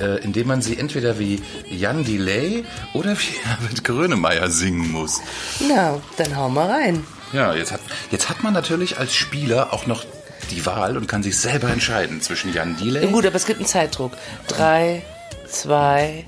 [0.00, 2.64] äh, indem man sie entweder wie Jan Delay
[2.94, 5.20] oder wie Herbert Grönemeyer singen muss.
[5.60, 7.04] Na, dann hau mal rein.
[7.32, 10.04] Ja, jetzt hat, jetzt hat man natürlich als Spieler auch noch
[10.50, 13.06] die Wahl und kann sich selber entscheiden zwischen Jan Delay.
[13.06, 14.12] Gut, aber es gibt einen Zeitdruck.
[14.48, 15.02] Drei,
[15.48, 16.24] zwei,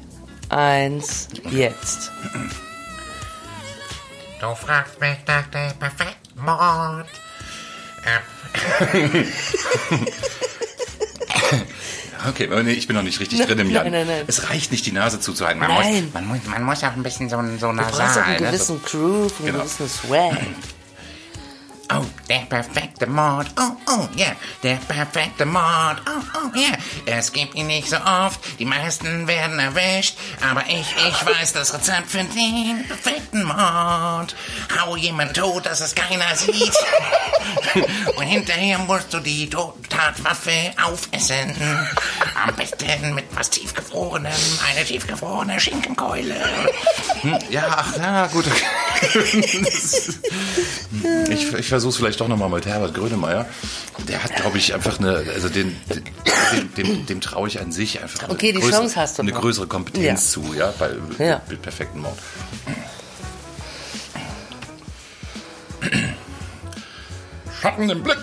[0.53, 2.11] eins, jetzt.
[4.41, 7.07] Du fragst mich nach dem perfekten Mord.
[8.05, 9.25] Ähm,
[12.29, 13.83] Okay, aber nee, ich bin noch nicht richtig drin im Jan.
[13.83, 14.25] nein, nein, nein.
[14.29, 15.59] Es reicht nicht, die Nase zuzuhalten.
[15.59, 16.09] Man Nein.
[16.15, 18.23] man, muss, man muss auch ein bisschen so, so Du brauchst auch nasal.
[18.23, 18.47] einen Ne?
[18.53, 19.59] gewissen Groove, einen Genau.
[19.59, 20.37] gewissen Swag.
[21.95, 23.49] Oh, der perfekte Mord.
[23.59, 24.32] Oh, oh, ja.
[24.62, 26.01] Der perfekte Mord.
[26.07, 26.72] Oh, oh, ja.
[27.05, 28.40] Es gibt ihn nicht so oft.
[28.59, 30.16] Die meisten werden erwischt.
[30.40, 34.34] Aber ich, ich weiß das Rezept für den perfekten Mord.
[34.78, 36.72] Hau jemand tot, dass es keiner sieht.
[38.16, 41.55] Und hinterher musst du die Tatwaffe aufessen.
[42.47, 44.32] Am besten mit was tiefgefrorenem.
[44.70, 46.36] Eine tiefgefrorene Schinkenkeule.
[47.51, 48.47] Ja, ach, ja, gut.
[51.28, 53.47] Ich ich versuche es vielleicht doch nochmal mit Herbert Grönemeyer.
[54.09, 55.76] Der hat, glaube ich, einfach eine, also den,
[56.55, 59.33] dem, dem, dem traue ich an sich einfach Okay, eine die Chance hast du eine
[59.33, 61.41] größere Kompetenz zu, ja, bei Ja.
[61.49, 62.18] mit perfekten Mord.
[67.61, 68.16] Schatten im Blick.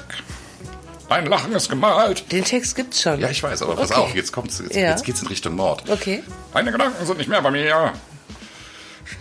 [1.07, 2.31] Dein Lachen ist gemalt.
[2.31, 3.19] Den Text gibt's schon.
[3.19, 3.99] Ja, ich weiß, aber pass Okay.
[3.99, 4.91] auf, jetzt kommt's, jetzt, Ja.
[4.91, 5.89] jetzt geht's in Richtung Mord.
[5.89, 6.23] Okay.
[6.53, 7.93] Deine Gedanken sind nicht mehr bei mir.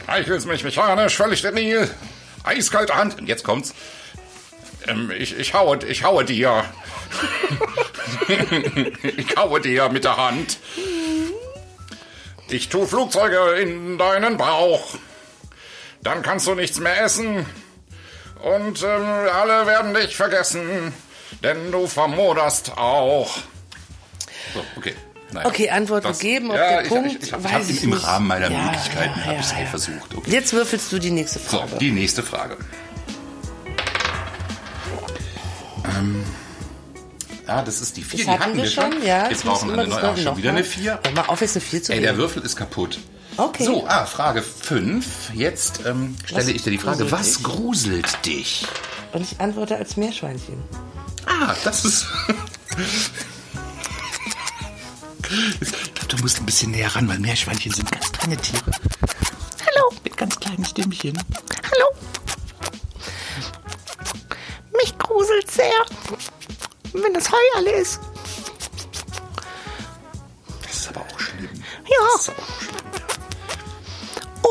[0.02, 1.88] Streichelst mich mechanisch, völlig steril.
[2.44, 3.18] Eiskalte Hand.
[3.18, 3.74] Und jetzt kommt's.
[4.86, 6.64] Ähm, ich, ich haue, ich haue dir.
[9.16, 10.58] ich haue dir mit der Hand.
[12.50, 14.94] Ich tue Flugzeuge in deinen Bauch.
[16.02, 17.44] Dann kannst du nichts mehr essen.
[18.42, 19.04] Und ähm,
[19.34, 20.92] alle werden dich vergessen.
[21.42, 23.36] Denn du vermoderst auch.
[24.54, 24.94] So, okay.
[25.30, 25.44] Nein.
[25.44, 28.06] Okay, Antwort gegeben, ob der ich, Punkt, ich, ich, ich hab ich im nicht.
[28.06, 29.70] Rahmen meiner Ja, Möglichkeiten ja, habe ich es ja, halt ja.
[29.70, 30.14] versucht.
[30.16, 30.30] Okay.
[30.30, 31.76] Jetzt würfelst du die nächste So, Frage.
[31.78, 32.56] die nächste Frage.
[35.98, 36.24] Ähm,
[37.46, 38.92] ah, das ist die 4, das die hatten wir schon.
[39.02, 39.24] ja.
[39.24, 40.16] wir jetzt brauchen müssen eine das neue.
[40.22, 41.00] Schon wieder mal- eine 4.
[41.02, 42.16] Hör mal auf, jetzt eine 4 zu Ey, der.
[42.16, 42.98] Würfel ist kaputt.
[43.36, 43.64] Okay.
[43.64, 45.06] So, ah, Frage 5.
[45.34, 47.42] Jetzt ähm, stelle Was ich dir die Frage, gruselt was dich?
[47.44, 48.66] gruselt dich?
[49.12, 50.62] Und ich antworte als Meerschweinchen.
[51.26, 52.06] Ah, das ist.
[55.60, 58.70] ich glaube, du musst ein bisschen näher ran, weil Meerschweinchen sind ganz kleine Tiere.
[59.66, 59.92] Hallo.
[60.04, 61.16] Mit ganz kleinen Stimmchen.
[61.62, 61.86] Hallo.
[64.80, 65.84] Mich gruselt sehr,
[66.92, 68.00] wenn das Heu alle ist.
[70.62, 71.50] Das ist aber auch schlimm.
[71.86, 71.96] Ja.
[72.12, 72.78] Das ist aber auch schlimm.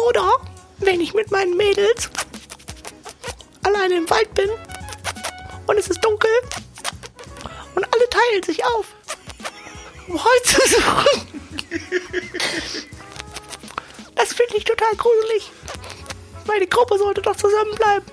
[0.07, 0.31] Oder
[0.79, 2.09] wenn ich mit meinen Mädels
[3.63, 4.49] alleine im Wald bin
[5.67, 6.29] und es ist dunkel
[7.75, 8.85] und alle teilen sich auf,
[10.07, 11.27] um Heu zu suchen.
[14.15, 15.51] Das finde ich total gruselig.
[16.45, 18.05] Meine Gruppe sollte doch zusammenbleiben.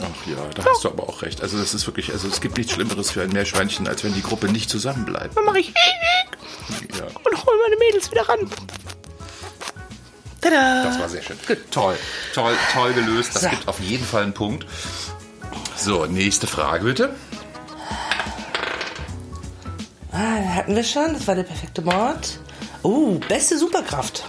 [0.00, 1.42] Ach ja, da hast du aber auch recht.
[1.42, 4.22] Also das ist wirklich, also es gibt nichts Schlimmeres für ein Meerschweinchen, als wenn die
[4.22, 5.36] Gruppe nicht zusammenbleibt.
[5.36, 8.38] Dann mache ich Ja, und hole meine Mädels wieder ran.
[10.40, 10.84] Tada!
[10.84, 11.38] das war sehr schön.
[11.70, 11.96] Toll,
[12.34, 13.34] toll, toll gelöst.
[13.34, 13.48] Das So.
[13.50, 14.66] gibt auf jeden Fall einen Punkt.
[15.76, 17.14] So, nächste Frage bitte.
[20.10, 21.12] Ah, den hatten wir schon.
[21.14, 22.38] Das war der perfekte Mord.
[22.82, 24.24] Oh, beste Superkraft.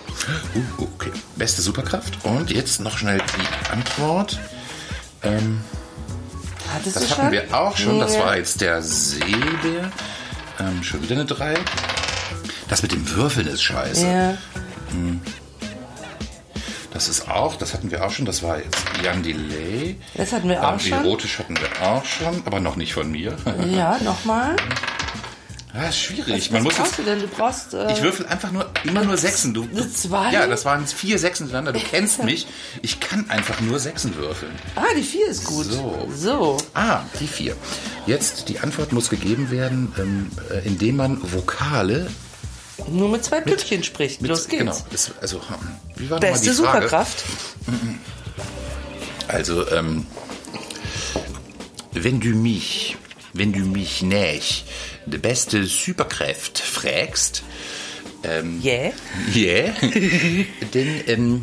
[0.56, 2.24] Uh, okay, beste Superkraft.
[2.24, 4.40] Und jetzt noch schnell die Antwort.
[5.24, 5.62] Ähm,
[6.74, 7.32] Hattest das hatten schon?
[7.32, 8.00] wir auch schon.
[8.00, 8.26] Das Ja.
[8.26, 9.92] war jetzt der Seebär.
[10.60, 11.56] Ähm, schon wieder eine 3.
[12.70, 14.06] Das mit dem Würfeln ist scheiße.
[14.08, 14.38] Ja.
[16.92, 19.96] Das ist auch, das hatten wir auch schon, das war jetzt Jan Delay.
[20.14, 20.94] Das hatten wir auch Ähm, schon.
[20.94, 23.36] Erotisch hatten wir auch schon, aber noch nicht von mir.
[23.68, 24.56] Ja, nochmal.
[25.74, 26.46] Ja, ist schwierig.
[26.46, 27.20] Was Man muss brauchst du denn?
[27.20, 27.74] Du brauchst.
[27.74, 29.56] Äh, ich würfel einfach nur immer nur Sechsen.
[29.56, 30.32] Du, eine Zwei?
[30.32, 31.74] Ja, das waren vier Sechsen hintereinander.
[31.80, 32.46] Du kennst mich.
[32.84, 34.52] Ich kann einfach nur Sechsen würfeln.
[34.76, 35.66] ah, die 4 ist gut.
[35.66, 36.08] So.
[36.16, 36.58] So.
[36.76, 37.56] Ah, die vier.
[38.06, 42.08] Jetzt, die Antwort muss gegeben werden, ähm, äh, indem man Vokale
[42.90, 44.22] Nur mit zwei Pünktchen spricht.
[44.22, 44.60] mit, Los geht's.
[44.60, 44.78] Genau.
[44.92, 45.42] Das, also,
[45.96, 46.82] wie war nochmal die Beste Frage?
[46.84, 47.24] Superkraft.
[49.28, 50.06] Also, ähm,
[51.94, 52.98] wenn du mich,
[53.34, 54.66] wenn du mich nicht
[55.06, 57.44] die beste Superkraft fragst,
[58.24, 58.94] ähm, Yeah.
[59.36, 59.74] yeah,
[60.72, 61.42] dann ähm,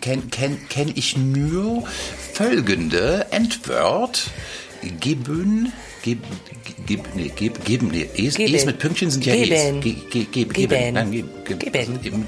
[0.00, 1.86] kenn, kenn, kenn ich nur
[2.32, 4.30] folgende Antwort
[5.00, 5.72] geben,
[6.02, 6.18] geb,
[6.86, 8.54] geb, nee, geb, geben, nee, Es, Geben.
[8.54, 9.78] Es mit Pünktchen sind ja Geben.
[9.78, 9.84] Es.
[9.84, 10.70] Ge, ge, geb, Geben.
[10.70, 10.94] geben.
[10.94, 11.28] Nein, geben.
[11.44, 11.58] geben.
[11.58, 11.98] Geben.
[12.02, 12.26] Eben,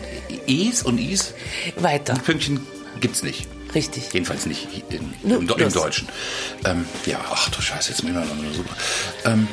[0.70, 1.32] Es und Is
[1.76, 2.14] Weiter.
[2.14, 2.60] mit Pünktchen
[3.00, 3.46] gibt's nicht.
[3.74, 4.12] Richtig.
[4.12, 5.72] Jedenfalls nicht in, Nur im, im.
[5.72, 6.08] Deutschen.
[6.64, 8.74] Ähm, ja, ach du Scheiße, jetzt bin ich noch super.
[9.24, 9.48] Ähm,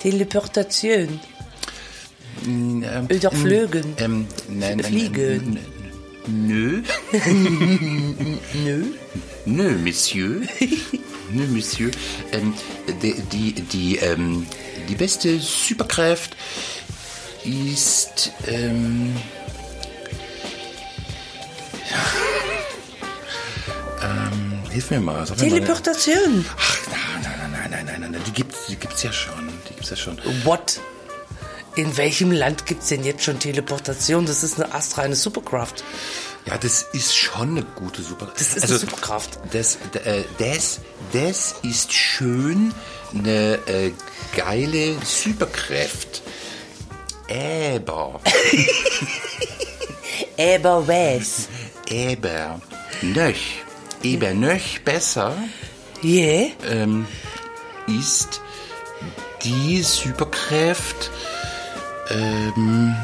[0.00, 1.20] Teleportation.
[2.46, 3.94] ähm, Oder Flögen.
[3.98, 5.58] Ähm, nein, nein, Fliegen.
[6.26, 6.82] Nö.
[8.54, 8.84] Nö.
[9.44, 10.40] Nö, Monsieur.
[11.30, 11.90] Nö, Monsieur.
[12.32, 12.54] Ähm,
[13.02, 14.46] die, die, die, ähm,
[14.88, 16.36] die beste Superkraft
[17.44, 19.14] ist, ähm,
[24.02, 25.26] ähm, hilf mir mal.
[25.26, 25.50] Sag mir mal.
[25.50, 26.44] Teleportation.
[26.56, 29.74] Ach, nein, nein, nein, nein, nein, nein, nein, die gibt's, die gibt's ja schon, die
[29.74, 30.18] gibt's ja schon.
[30.44, 30.80] What?
[31.74, 34.24] In welchem Land gibt's denn jetzt schon Teleportation?
[34.24, 35.84] Das ist eine astreine Superkraft.
[36.46, 38.40] Ja, das ist schon eine gute Superkraft.
[38.40, 39.38] Das ist eine Superkraft.
[39.52, 40.80] Das, äh, das,
[41.12, 42.72] das ist schön
[43.12, 43.92] eine äh,
[44.36, 46.22] geile Superkraft.
[47.28, 48.20] Aber,
[50.38, 51.48] Aber was?
[51.90, 52.60] Aber,
[53.02, 53.62] nöch,
[54.04, 55.34] aber nöch besser
[56.04, 56.48] Yeah?
[56.70, 57.06] ähm,
[57.86, 58.40] ist
[59.44, 61.10] die Superkraft
[62.10, 62.94] ähm,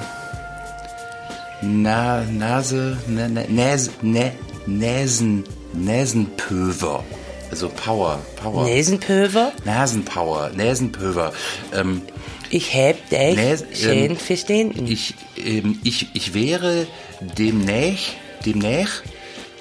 [1.63, 4.33] na, Nase, na, na, Nase, ne,
[4.67, 7.05] Näsen, Näsenpöver.
[7.51, 8.67] Also Power, Power.
[8.67, 9.53] Nasenpulver.
[9.65, 11.33] Nasenpower, Näsenpöver.
[11.75, 12.03] Ähm,
[12.51, 14.87] Ich hab dich Näs- schön ähm, verstanden.
[14.87, 15.15] ich,
[15.45, 16.87] ähm, ich, ich wäre
[17.21, 18.17] demnäch,
[18.47, 18.89] demnäch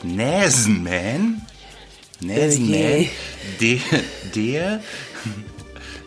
[0.04, 1.42] Näsenman,
[2.20, 3.08] Näsenman,
[3.60, 3.80] der,
[4.36, 4.82] der,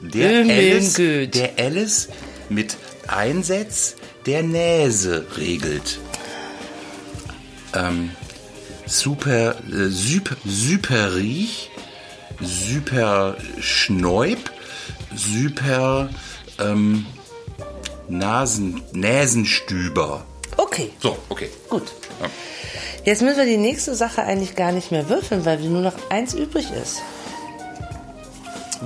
[0.01, 2.09] der Ömen Alice, der Alice
[2.49, 3.97] mit Einsatz
[4.27, 5.99] der Näse regelt.
[7.75, 8.11] Ähm,
[8.87, 11.71] super, äh, super, super riech,
[12.41, 14.39] super schneub,
[15.15, 16.11] super
[16.59, 17.07] ähm,
[18.09, 20.25] Nasen, Näsenstüber.
[20.57, 21.51] Okay, So, okay.
[21.69, 21.93] gut.
[23.05, 26.33] Jetzt müssen wir die nächste Sache eigentlich gar nicht mehr würfeln, weil nur noch eins
[26.35, 27.03] übrig ist.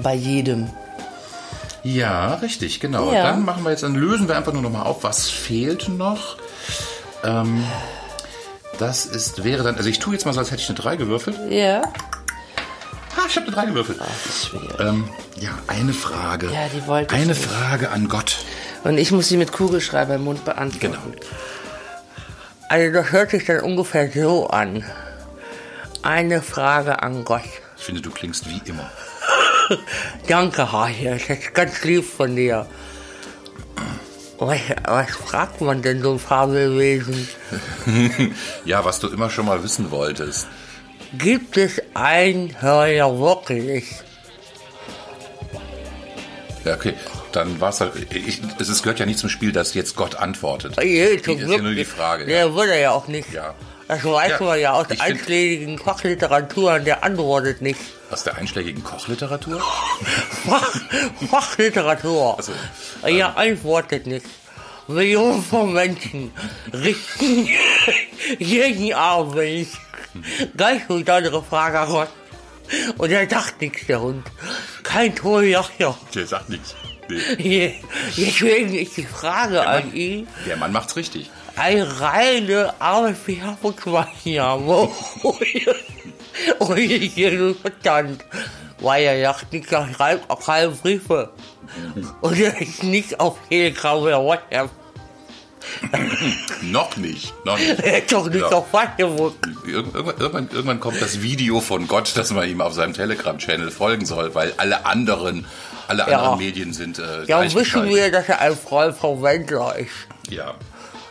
[0.03, 0.71] Bei jedem.
[1.85, 3.13] Ja, richtig, genau.
[3.13, 3.23] Ja.
[3.25, 6.37] Dann machen wir jetzt, dann lösen wir einfach nur noch mal auf, was fehlt noch.
[7.25, 7.65] Ähm,
[8.79, 10.97] das ist, wäre dann, also ich tue jetzt mal so, als hätte ich eine 3
[10.97, 11.37] gewürfelt.
[11.51, 11.83] Ja.
[13.17, 13.99] Ah, ich habe eine 3 gewürfelt.
[14.01, 14.71] Das ist schwierig.
[14.81, 15.09] Ähm,
[15.41, 16.47] ja, eine Frage.
[16.47, 17.43] Ja, die wollte ich Eine nicht.
[17.45, 18.39] Frage an Gott.
[18.85, 20.79] Und ich muss sie mit Kugelschreiber im Mund beantworten.
[20.93, 20.99] Genau.
[22.69, 24.85] Also das hört sich dann ungefähr so an.
[26.03, 27.43] Eine Frage an Gott.
[27.77, 28.91] Ich finde, du klingst wie immer.
[30.29, 32.67] Danke, Haje, das ist ganz lieb von dir.
[34.39, 37.29] Was, was fragt man denn so ein Fabelwesen?
[38.65, 40.47] Ja, was du immer schon mal wissen wolltest.
[41.15, 43.87] Gibt es Einhörner wirklich?
[46.65, 46.95] Ja, okay.
[47.33, 47.93] Dann war's halt.
[48.15, 50.83] Ich, es gehört ja nicht zum Spiel, dass jetzt Gott antwortet.
[50.83, 51.85] Je, Das zum ist ja nur die.
[51.85, 52.25] Frage.
[52.27, 53.33] Der würde ja auch nicht.
[53.33, 53.55] Ja.
[53.87, 57.81] Das weiß Ja, man ja aus find- einschlägigen Fachliteraturen, der antwortet nicht.
[58.11, 59.61] Aus der einschlägigen Kochliteratur?
[60.47, 60.75] Fach,
[61.31, 62.37] Fachliteratur.
[62.39, 62.53] Also,
[63.03, 64.27] er antwortet nicht.
[64.89, 66.33] Millionen von Menschen
[66.73, 67.49] richten
[68.39, 69.69] jeden Abend
[70.57, 72.09] ganz besondere Frage an Gott.
[72.99, 74.27] Und er sagt nichts, der Hund.
[74.83, 75.97] Kein Torjacher.
[76.15, 76.75] Der sagt nichts.
[77.39, 77.75] Nee.
[78.17, 81.31] Deswegen ist die Frage an ihn Der Mann macht's richtig.
[81.57, 82.75] eine reine
[86.81, 88.25] ich hier nur Verstand.
[88.81, 91.31] Weil er sagt nicht, er schreibt auch keine Briefe.
[92.21, 94.71] Und er ist nicht auf Telegram oder WhatsApp.
[96.63, 97.35] Noch nicht.
[97.45, 97.81] Noch nicht.
[97.81, 98.47] Er ist doch nicht Ja.
[98.49, 99.35] auf Facebook.
[99.67, 103.71] Irg- Irgendwann, irgendwann, irgendwann kommt das Video von Gott, dass man ihm auf seinem Telegram-Channel
[103.71, 105.47] folgen soll, weil alle anderen,
[105.89, 106.19] alle Ja.
[106.19, 109.91] anderen Medien sind äh, Ja, wissen wir, dass er ein Freund vom Wendler ist.
[110.31, 110.55] Ja.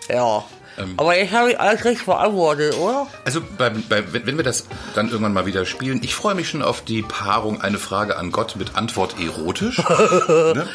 [0.09, 0.43] Ja.
[0.77, 0.93] Ähm.
[0.97, 3.07] Aber jetzt habe ich alles richtig beantwortet, oder?
[3.25, 6.61] Also beim, wenn, wenn wir das dann irgendwann mal wieder spielen, ich freue mich schon
[6.61, 9.77] auf die Paarung eine Frage an Gott mit Antwort erotisch.
[10.27, 10.67] ne?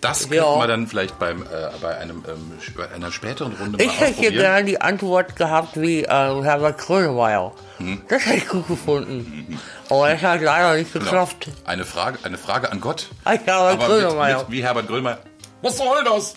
[0.00, 0.56] Das könnten Ja.
[0.58, 1.46] wir dann vielleicht beim, äh,
[1.82, 6.02] bei, einem, ähm, bei einer späteren Runde mal Ich hätte gerne die Antwort gehabt wie
[6.08, 7.52] ähm, Herbert Grönemeyer.
[7.78, 8.00] Hm.
[8.08, 9.60] Das hätte ich gut gefunden.
[9.90, 11.04] Aber das hat leider nicht Genau.
[11.04, 11.48] geklappt.
[11.66, 13.08] Eine Frage, eine Frage an Gott.
[13.24, 14.38] Herbert Aber mit, Grönemeyer.
[14.38, 15.18] mit, wie Herbert Grönemeyer.
[15.62, 16.34] Was soll das?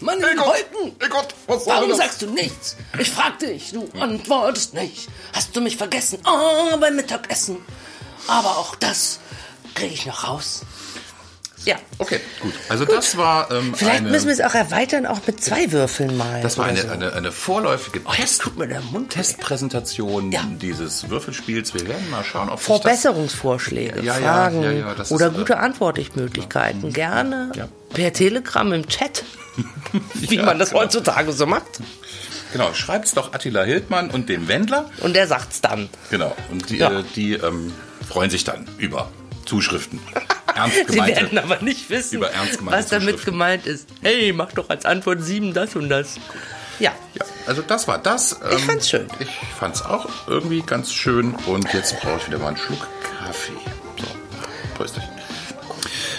[0.00, 0.54] Mann, Hey Gott,
[1.00, 1.98] hey Gott, was soll Warum das?
[1.98, 2.76] sagst du nichts?
[2.98, 5.08] Ich frag dich, du antwortest nicht.
[5.32, 6.18] Hast du mich vergessen?
[6.26, 7.56] Oh, beim Mittagessen.
[8.26, 9.20] Aber auch das
[9.74, 10.62] kriege ich noch raus.
[11.66, 11.76] Ja.
[11.98, 12.54] Okay, gut.
[12.68, 16.16] Also das war ähm, Vielleicht eine, müssen wir es auch erweitern, auch mit zwei Würfeln
[16.16, 16.40] mal.
[16.40, 16.88] das war eine, so.
[16.88, 19.10] eine, eine vorläufige Oh, Test, tut mir der Mund.
[19.10, 20.42] Testpräsentation Ja.
[20.62, 21.74] dieses Würfelspiels.
[21.74, 22.60] Wir werden mal schauen, ob.
[22.60, 26.92] Verbesserungsvorschläge, Ja, Fragen ja, oder ist, äh, gute Antwortmöglichkeiten.
[26.92, 27.50] Gerne
[27.92, 29.24] per Telegram im Chat,
[30.14, 30.82] wie man das genau.
[30.82, 31.80] heutzutage so macht.
[32.52, 34.88] Genau, schreibt's doch Attila Hildmann und dem Wendler.
[35.00, 35.88] Und der sagt's dann.
[36.10, 36.34] Genau.
[36.50, 37.72] Und die, äh, die ähm,
[38.08, 39.10] freuen sich dann über
[39.46, 39.98] Zuschriften.
[40.56, 42.20] Ernst Sie werden aber nicht wissen,
[42.60, 43.88] was damit gemeint ist.
[44.02, 46.18] Hey, mach doch als Antwort sieben das und das.
[46.78, 46.92] Ja.
[47.14, 48.32] Ja, also das war das.
[48.32, 49.06] Ähm, Ich fand's schön.
[49.18, 51.34] Ich fand's auch irgendwie ganz schön.
[51.46, 52.86] Und jetzt brauche ich wieder mal einen Schluck
[53.18, 53.52] Kaffee.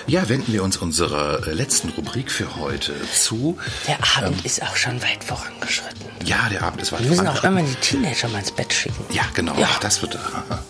[0.10, 3.58] Ja, wenden wir uns unserer äh, letzten Rubrik für heute zu.
[3.88, 6.05] Der Abend ist auch schon weit vorangeschritten.
[6.24, 7.76] Ja, der Abend ist weit Wir müssen auch vorangeschritten.
[7.76, 9.03] immer die Teenager mal ins Bett schicken.
[9.14, 9.53] Ja, genau.
[9.60, 9.68] Ja.
[9.82, 10.18] Das wird,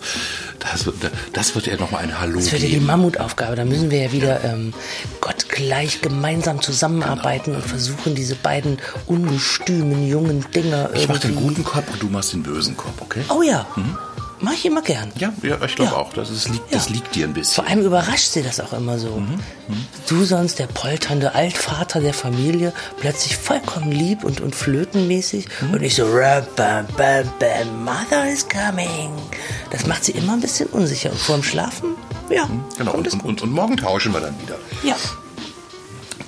[0.58, 0.96] das wird,
[1.32, 2.80] das wird ja nochmal ein Hallo Das wird ja die.
[2.80, 3.54] Mammutaufgabe.
[3.54, 4.74] Da müssen wir ja wieder ähm,
[5.20, 7.58] gottgleich gemeinsam zusammenarbeiten Genau.
[7.62, 12.32] und versuchen, diese beiden ungestümen jungen Dinger Ich mach den guten Kopf und du machst
[12.32, 13.22] den bösen Kopf, okay?
[13.28, 13.66] Oh ja,
[14.40, 15.10] mach ich immer gern.
[15.18, 15.96] Ja, ja ich glaube Ja.
[15.98, 16.12] auch.
[16.12, 16.94] Das, ist, liegt, das Ja.
[16.94, 17.54] liegt dir ein bisschen.
[17.62, 19.08] Vor allem überrascht sie das auch immer so.
[19.16, 19.40] Mhm,
[20.08, 25.46] Du sonst, der polternde Altvater der Familie, plötzlich vollkommen lieb und, und flötenmäßig.
[25.60, 25.74] Mhm.
[25.74, 29.10] Und ich so, "Ra, bam, bam, bam, Mother is coming.
[29.70, 31.10] Das macht sie immer ein bisschen unsicher.
[31.10, 31.94] Und vor dem Schlafen,
[32.30, 34.56] ja, Genau, kommt und, und, und morgen tauschen wir dann wieder.
[34.82, 34.96] Ja,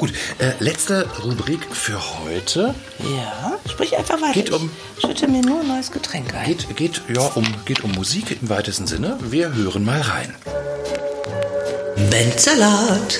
[0.00, 2.74] Gut, äh, letzte Rubrik für heute.
[3.00, 4.32] Ja, sprich einfach weiter.
[4.32, 6.46] Geht um- Ich schütte mir nur ein neues Getränk ein.
[6.46, 9.18] Geht, geht, ja, um, geht um Musik im weitesten Sinne.
[9.20, 10.34] Wir hören mal rein.
[12.10, 13.18] Bandsalat.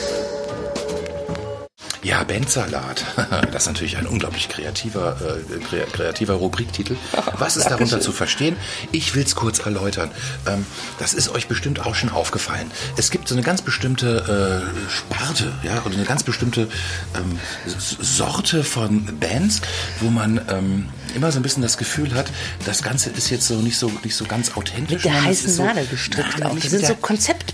[2.03, 3.05] Ja, Bandsalat.
[3.53, 6.97] Das ist natürlich ein unglaublich kreativer, äh, kre kreativer Rubriktitel.
[7.39, 8.57] Was ist darunter zu verstehen?
[8.93, 10.11] Ich will es kurz erläutern.
[10.47, 10.65] Ähm,
[10.99, 12.71] das ist euch bestimmt auch schon aufgefallen.
[12.97, 16.69] Es gibt so eine ganz bestimmte äh, Sparte, ja, oder eine ganz bestimmte
[17.17, 19.61] ähm, Sorte von Bands,
[20.01, 22.27] wo man ähm, immer so ein bisschen das Gefühl hat,
[22.65, 25.05] das Ganze ist jetzt so nicht so nicht so ganz authentisch.
[25.05, 26.97] Mit der heißen so, Nadel gestrickt nicht Das sind so der-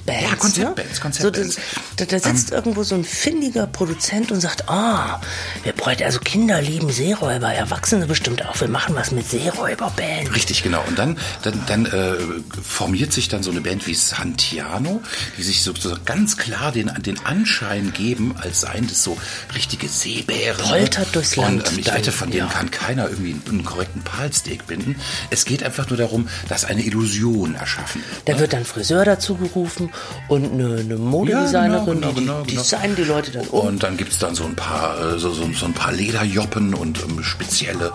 [0.07, 0.22] Konzeptbands.
[0.22, 1.00] Ja, Konzeptbands, ne?
[1.00, 1.54] Konzeptbands.
[1.54, 1.61] So,
[1.96, 5.20] da, da sitzt irgendwo so ein findiger Produzent und sagt, ah,
[5.62, 8.61] wir bräuchten, also Kinder lieben Seeräuber, Erwachsene bestimmt auch.
[8.61, 10.34] Wir machen was mit Seeräuberband.
[10.34, 10.82] Richtig, genau.
[10.86, 12.14] Und dann, dann, dann äh,
[12.62, 15.02] formiert sich dann so eine Band wie Santiano,
[15.38, 19.18] die sich sozusagen ganz klar den, den Anschein geben, als seien das so
[19.54, 20.64] richtige Seebären.
[20.64, 22.52] Poltert durchs Land Und ähm, ich dann, von denen ja.
[22.52, 24.96] kann keiner irgendwie einen, einen korrekten Palsteak binden.
[25.30, 28.28] Es geht einfach nur darum, dass eine Illusion erschaffen wird.
[28.28, 29.90] Da wird dann Friseur dazu gerufen
[30.28, 32.62] und eine, eine Modedesignerin, Ja, genau, die, genau, die genau.
[32.62, 33.61] designen die Leute dann um.
[33.68, 37.01] Und dann gibt's dann so ein paar, äh, so, so, so ein paar Lederjoppen und
[37.03, 37.86] ähm, spezielle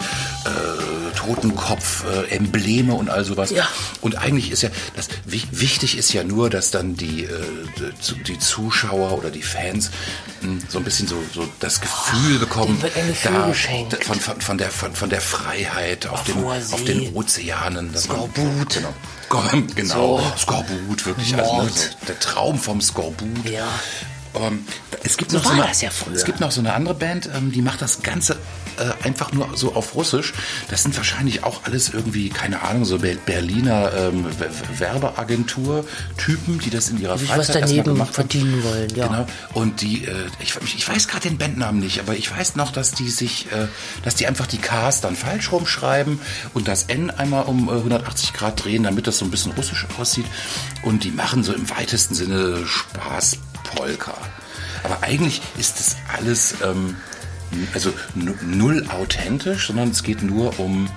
[0.45, 3.51] äh, Totenkopf-Embleme und all sowas.
[3.51, 3.67] Ja.
[4.01, 7.29] Und eigentlich ist ja, das wi- wichtig ist ja nur, dass dann die, äh,
[8.27, 9.91] die- Zuschauer oder die Fans
[10.41, 12.81] mh, so ein bisschen so, so das Gefühl bekommen,
[13.47, 14.03] geschenkt.
[14.03, 17.91] von, von, von, der, von, von der Freiheit auf, dem, hoher auf den Ozeanen.
[17.91, 18.73] man- Skorbut.
[18.73, 18.93] Genau,
[19.31, 20.17] Skor- genau.
[20.19, 20.23] So.
[20.37, 21.35] Skorbut, wirklich.
[21.35, 23.45] Also, ne, so der Traum vom Skorbut.
[23.45, 23.67] Ja.
[24.35, 24.65] Ähm,
[25.03, 25.89] es gibt So noch so eine, ja.
[26.13, 28.37] Es gibt noch so eine andere Band, ähm, die macht das Ganze
[28.77, 30.33] äh, einfach nur so auf Russisch.
[30.69, 34.25] Das sind wahrscheinlich auch alles irgendwie, keine Ahnung, so Ber- Berliner ähm,
[34.77, 38.13] Werbeagentur-Typen, die das in ihrer Die Freizeit was daneben gemacht haben.
[38.15, 39.07] verdienen wollen, ja.
[39.07, 39.25] Genau.
[39.53, 42.91] Und die, äh, ich, ich weiß gerade den Bandnamen nicht, aber ich weiß noch, dass
[42.91, 43.67] die sich, äh,
[44.03, 46.19] dass die einfach die Ks dann falsch rumschreiben
[46.53, 49.85] und das N einmal um äh, 180 Grad drehen, damit das so ein bisschen russisch
[49.99, 50.25] aussieht.
[50.83, 53.37] Und die machen so im weitesten Sinne Spaß
[53.75, 54.13] Polka.
[54.83, 56.95] Aber eigentlich ist das alles ähm,
[57.73, 60.89] also nu- null authentisch, sondern es geht nur um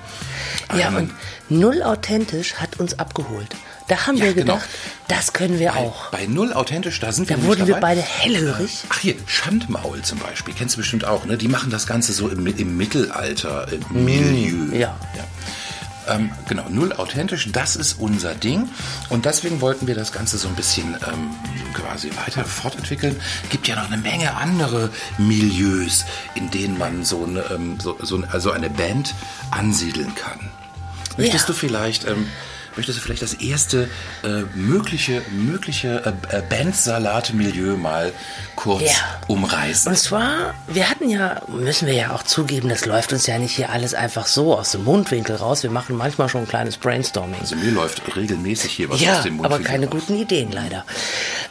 [0.76, 1.10] Ja, einen- und
[1.48, 3.48] null authentisch hat uns abgeholt.
[3.88, 4.54] Da haben Ja, wir genau.
[4.54, 4.68] gedacht,
[5.08, 6.10] das können wir bei, auch.
[6.10, 8.78] bei null authentisch, da sind wir Da wurden wir beide hellhörig.
[8.88, 11.36] Ach hier, Schandmaul zum Beispiel, kennst du bestimmt auch, ne?
[11.36, 14.74] Die machen das Ganze so im, im Mittelalter, im Milieu.
[14.74, 14.96] ja.
[16.08, 18.68] Ähm, genau, null authentisch, das ist unser Ding.
[19.08, 21.30] Und deswegen wollten wir das Ganze so ein bisschen ähm,
[21.72, 23.20] quasi weiter fortentwickeln.
[23.50, 28.22] Gibt ja noch eine Menge andere Milieus, in denen man so eine, ähm, so, so,
[28.30, 29.14] also eine Band
[29.50, 30.50] ansiedeln kann.
[31.16, 31.46] Möchtest Ja.
[31.48, 32.28] du vielleicht, ähm,
[32.76, 33.88] möchtest du vielleicht das erste
[34.22, 38.12] äh, mögliche, mögliche äh, äh, Bandsalat-Milieu mal
[38.56, 38.92] kurz Ja.
[39.28, 39.90] umreißen?
[39.90, 43.56] Und zwar, wir hatten ja, müssen wir ja auch zugeben, das läuft uns ja nicht
[43.56, 45.62] hier alles einfach so aus dem Mundwinkel raus.
[45.62, 47.40] Wir machen manchmal schon ein kleines Brainstorming.
[47.40, 49.46] also mir läuft regelmäßig hier was ja, aus dem Mund.
[49.46, 50.84] aber keine guten Ideen leider.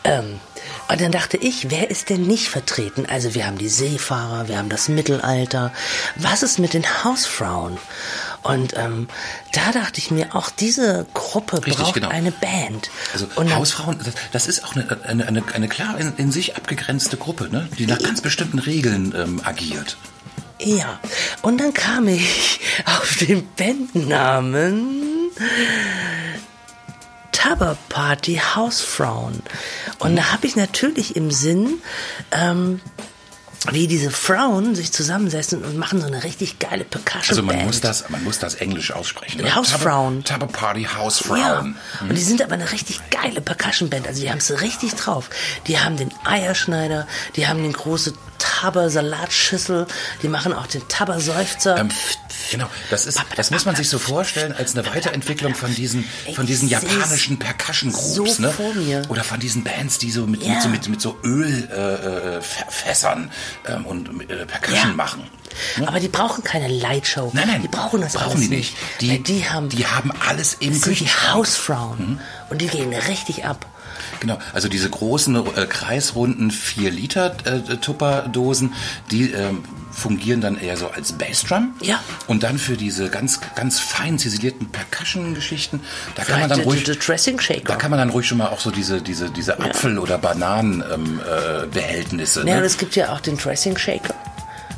[0.03, 0.39] Ähm,
[0.89, 3.05] und dann dachte ich, wer ist denn nicht vertreten?
[3.09, 5.71] Also wir haben die Seefahrer, wir haben das Mittelalter.
[6.15, 7.77] Was ist mit den Hausfrauen?
[8.43, 9.07] Und ähm,
[9.53, 12.09] da dachte ich mir, auch diese Gruppe Richtig, braucht genau.
[12.09, 12.91] eine Band.
[13.13, 16.55] Also und Hausfrauen, das, das ist auch eine, eine, eine, eine klar in, in sich
[16.57, 17.69] abgegrenzte Gruppe, ne?
[17.77, 19.97] die nach ganz bestimmten Regeln ähm, agiert.
[20.59, 20.99] Ja,
[21.41, 25.31] und dann kam ich auf den Bandnamen
[27.31, 29.41] Tubber Party Hausfrauen.
[29.99, 31.81] Und da habe ich natürlich im Sinn,
[32.31, 32.79] ähm,
[33.71, 37.67] wie diese Frauen sich zusammensetzen und machen so eine richtig geile Percussion Also man Band.
[37.67, 39.41] muss das, man muss das Englisch aussprechen.
[39.41, 39.55] Ne?
[39.55, 40.23] Hausfrauen.
[40.23, 41.75] Tubber Party Ja, Hausfrauen.
[42.01, 44.07] und die sind aber eine richtig geile Percussion-Band.
[44.07, 45.29] Also die haben es richtig drauf.
[45.67, 49.87] Die haben den Eierschneider, die haben den große Taber-Salatschüssel,
[50.21, 51.77] die machen auch den Taber-Seufzer.
[51.77, 51.89] Ähm,
[52.51, 56.03] genau, das ist, das muss man sich so vorstellen als eine Weiterentwicklung von diesen,
[56.35, 59.03] von diesen japanischen Percussion Groups, so ne?
[59.09, 60.53] Oder von diesen Bands, die so mit, Ja.
[60.55, 62.41] mit, so, mit, mit so Ölfässern äh,
[62.71, 63.31] Fässern,
[63.67, 64.95] ähm, und äh, Percussion Ja.
[64.95, 65.23] machen.
[65.85, 67.29] Aber die brauchen keine Lightshow.
[67.33, 68.75] Nein, nein, die brauchen das brauchen die nicht.
[69.01, 71.05] Die, die haben, die haben alles im das sind die.
[71.07, 71.99] Hausfrauen.
[72.13, 72.19] Mhm.
[72.49, 73.65] Und die gehen richtig ab.
[74.19, 78.73] Genau, also diese großen äh, kreisrunden 4 Liter äh, Tupperdosen,
[79.11, 79.63] die ähm,
[79.93, 81.73] fungieren dann eher so als Bassdrum.
[81.81, 81.99] Ja.
[82.27, 85.81] Und dann für diese ganz ganz fein ziselierten Percussion-Geschichten,
[86.15, 87.61] da kann man dann ruhig der- der Dressing Shaker.
[87.65, 90.83] da kann man dann ruhig schon mal auch so diese diese diese Apfel oder Bananen
[90.91, 92.39] ähm, äh, Behältnisse.
[92.47, 92.65] Ja, und ne?
[92.65, 94.13] es gibt ja auch den Dressing Shaker.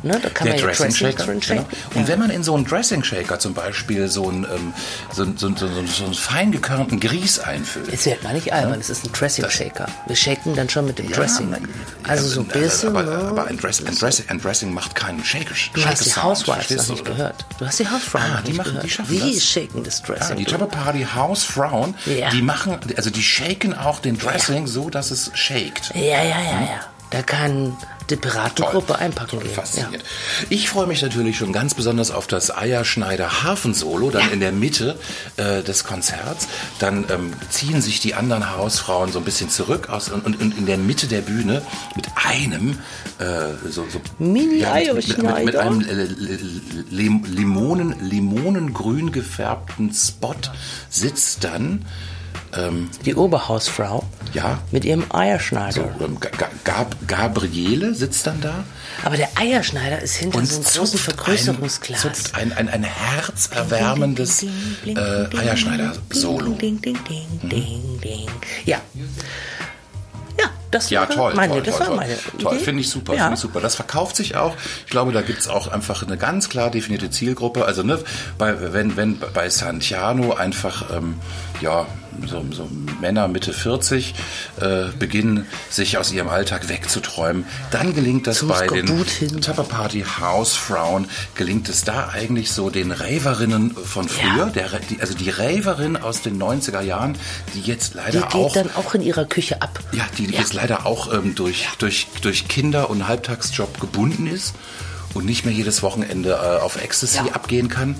[0.06, 0.20] Ne?
[0.22, 1.24] Da kann Der man ja Dressing Dressing Shaker.
[1.26, 1.66] drin Genau.
[1.96, 4.74] Und wenn man in so einen Dressing Shaker zum Beispiel so einen, ähm,
[5.12, 7.92] so, so, so, so einen fein gekörnten Grieß einfüllt.
[7.92, 9.88] Jetzt wird mal nicht albern, es ist ein Dressing Shaker.
[10.06, 11.56] Wir shaken dann schon mit dem Dressing.
[12.04, 12.90] Also so ein bisschen.
[12.90, 13.16] Aber, ne?
[13.16, 15.56] aber ein, Dress, ein, Dress, ein Dressing macht keinen Shaker.
[15.74, 17.12] Du hast die Housewives verstehst noch nicht oder?
[17.16, 17.46] gehört.
[17.58, 18.92] Du hast die Hausfrauen Ah, die nicht machen- die gehört.
[18.92, 19.44] schaffen Wie das.
[19.44, 20.36] shaken das Ah, Dressing?
[20.38, 20.52] die du?
[20.52, 22.30] Chopper Party Hausfrauen, Ja.
[22.30, 25.92] die machen, also die shaken auch den Dressing so, dass es shakt.
[25.96, 26.80] ja, ja, ja, ja.
[27.12, 27.78] Da kann
[28.10, 29.50] die Piratengruppe einpacken gehen.
[29.50, 29.56] Ja.
[29.56, 30.04] Fasziniert.
[30.50, 35.00] Ich freue mich natürlich schon ganz besonders auf das Eierschneider Hafensolo, dann in der Mitte
[35.38, 36.48] äh, des Konzerts.
[36.80, 40.58] Dann ähm, ziehen sich die anderen Hausfrauen so ein bisschen zurück aus und, und, und
[40.58, 41.62] in der Mitte der Bühne
[41.96, 42.80] mit einem
[43.20, 46.08] äh, so, so Mini mit, mit, mit, mit einem äh,
[46.92, 50.36] Lim Limonen, limonengrün gefärbten Spot
[50.90, 51.86] sitzt dann
[53.06, 54.04] Die Oberhausfrau
[54.34, 55.90] ja mit ihrem Eierschneider.
[56.00, 58.64] ähm, Ga- Ga- Gab Gabriele sitzt dann da
[59.04, 62.06] Aber der Eierschneider ist hinter und so einem großen Vergrößerungsglas.
[62.06, 66.52] Ein, zupft ein, ein, ein herzerwärmendes äh, Eierschneider-Solo.
[66.54, 68.28] Ding, ding, ding, ding, ding.
[68.66, 68.80] Ja.
[70.38, 71.96] Ja, das Ja, war toll, meine, toll, das toll, war toll.
[71.98, 72.64] meine Toll, Idee.
[72.66, 73.20] finde ich super, Ja.
[73.24, 73.62] finde ich super.
[73.62, 74.54] Das verkauft sich auch.
[74.86, 77.64] Ich glaube, da gibt's auch einfach eine ganz klar definierte Zielgruppe.
[77.66, 78.00] Also ne,
[78.38, 81.16] bei, wenn, wenn bei Santiano einfach ähm,
[81.62, 81.86] ja,
[82.28, 82.70] so, so
[83.02, 84.14] Männer Mitte 40
[84.62, 89.42] äh, beginnen, sich aus ihrem Alltag wegzuträumen, dann gelingt das bei den Skorbut hin.
[89.42, 94.46] Tupper Party Hausfrauen, gelingt es da eigentlich so den Raverinnen von früher, Ja.
[94.46, 97.18] der, die, also die Raverin aus den 90er Jahren,
[97.54, 99.80] die jetzt Die leider geht auch dann auch in ihrer Küche ab.
[99.92, 104.54] ja, die jetzt leider auch ähm, durch, durch, durch Kinder und Halbtagsjob gebunden ist
[105.14, 107.34] und nicht mehr jedes Wochenende äh, auf Ecstasy Ja.
[107.34, 107.96] abgehen kann,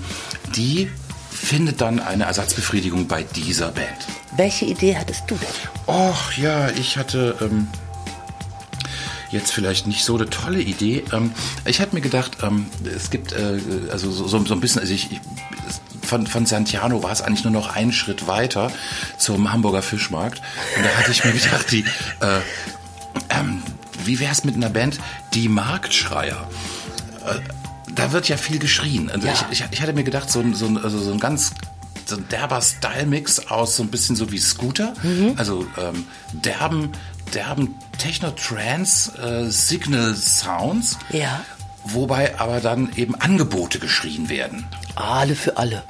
[0.54, 0.90] die
[1.36, 4.06] findet dann eine Ersatzbefriedigung bei dieser Band.
[4.36, 5.94] Welche Idee hattest du denn?
[5.94, 7.68] Och ja, ich hatte ähm,
[9.30, 11.04] jetzt vielleicht nicht so eine tolle Idee.
[11.12, 11.32] Ähm,
[11.64, 13.60] ich hatte mir gedacht, ähm, es gibt äh,
[13.90, 15.20] also so, so, so ein bisschen, also ich, ich
[16.02, 18.70] von, von Santiano war es eigentlich nur noch einen Schritt weiter
[19.18, 20.40] zum Hamburger Fischmarkt.
[20.76, 21.84] Und da hatte ich mir gedacht, die,
[22.20, 22.40] äh,
[23.30, 23.62] ähm,
[24.04, 24.98] wie wäre es mit einer Band,
[25.34, 26.48] die Marktschreier?
[27.26, 27.40] Äh,
[27.96, 29.10] da wird ja viel geschrien.
[29.10, 29.32] Also Ja.
[29.50, 31.50] ich, ich, ich hatte mir gedacht, so, ein- so, ein- also so ein ganz
[32.08, 34.94] so ein derber Style-Mix aus so ein bisschen so wie Scooter.
[35.02, 35.34] Mhm.
[35.36, 36.92] Also ähm, derben,
[37.34, 40.98] derben Techno-Trance-Signal-Sounds.
[41.10, 41.40] Ja.
[41.84, 44.66] Wobei aber dann eben Angebote geschrien werden.
[44.96, 45.84] Aale für alle,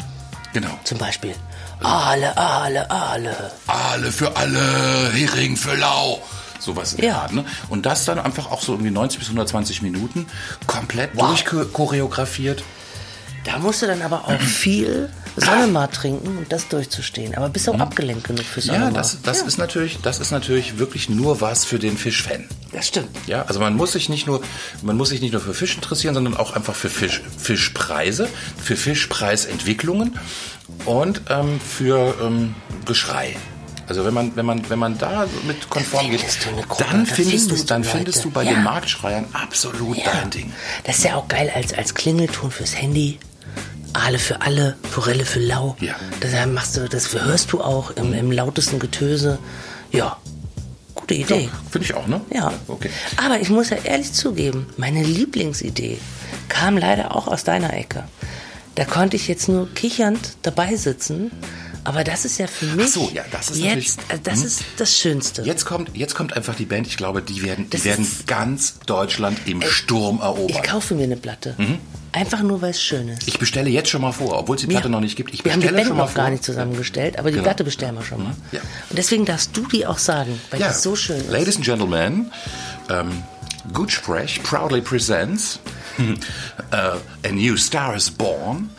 [0.52, 0.78] Genau.
[0.84, 1.34] zum Beispiel.
[1.82, 3.50] Aale, Aale, Aale.
[3.66, 6.22] Alle für alle, Hering für lau.
[6.66, 7.20] Sowas in der Ja.
[7.22, 7.32] Art.
[7.32, 7.44] Ne?
[7.70, 10.26] Und das dann einfach auch so irgendwie 90 bis 120 Minuten
[10.66, 11.28] komplett Wow.
[11.28, 12.62] durchchoreografiert.
[13.44, 17.36] Da musst du dann aber auch viel Sonnemar trinken und das durchzustehen.
[17.36, 18.90] Aber bist auch abgelenkt genug für Ja, Sonnemar.
[18.92, 22.48] das, das, Ist natürlich, das ist natürlich wirklich nur was für den Fischfan.
[22.72, 23.10] das stimmt.
[23.28, 24.40] Ja, also man muss sich nicht nur,
[24.82, 28.28] man muss sich nicht nur für Fisch interessieren, sondern auch einfach für Fisch, Fischpreise,
[28.60, 30.18] für Fischpreisentwicklungen
[30.84, 32.54] und ähm, für ähm,
[32.84, 33.36] Geschrei.
[33.88, 36.24] Also wenn man, wenn man, wenn man da mit konform geht,
[36.78, 38.52] dann da findest du, dann findest du bei Ja.
[38.54, 40.52] den Marktschreiern absolut dein Ding.
[40.84, 43.18] Das ist ja auch geil als, als Klingelton fürs Handy.
[43.92, 45.76] Aale für alle, Forelle für lau.
[45.80, 45.94] Ja.
[46.20, 49.38] Das machst du, das hörst du auch im, im lautesten Getöse.
[49.90, 50.16] Ja,
[50.94, 51.48] gute Idee.
[51.70, 52.20] Finde ich auch, ne?
[52.30, 52.52] Ja.
[52.68, 52.90] Okay.
[53.16, 55.98] Aber ich muss ja ehrlich zugeben, meine Lieblingsidee
[56.48, 58.04] kam leider auch aus deiner Ecke.
[58.74, 61.30] Da konnte ich jetzt nur kichernd dabei sitzen.
[61.86, 64.46] Aber das ist ja für mich so, ja, das ist jetzt, äh, das Hm.
[64.46, 65.42] ist das Schönste.
[65.42, 66.86] Jetzt kommt, jetzt kommt einfach die Band.
[66.86, 70.62] Ich glaube, die werden, die Das werden ganz Deutschland im Sturm ich erobern.
[70.62, 71.54] kaufe mir eine Platte.
[72.12, 73.22] Einfach nur, weil es schön ist.
[73.22, 73.28] Mhm.
[73.28, 74.90] Ich bestelle jetzt schon mal vor, obwohl es die Platte Ja.
[74.90, 75.34] noch nicht gibt.
[75.34, 76.14] Ich wir haben die Band noch vor.
[76.14, 77.44] gar nicht zusammengestellt, aber die Genau.
[77.44, 78.34] Platte bestellen wir schon mal.
[78.52, 78.60] Ja.
[78.88, 81.30] Und deswegen darfst du die auch sagen, weil Ja, die so schön ist.
[81.30, 82.30] Ladies and Gentlemen,
[83.72, 85.58] Good Sprech proudly presents
[85.98, 86.02] uh,
[87.28, 88.70] A New Star is Born.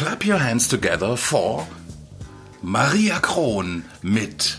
[0.00, 1.66] Clap your hands together for
[2.62, 4.56] Maria Kron mit.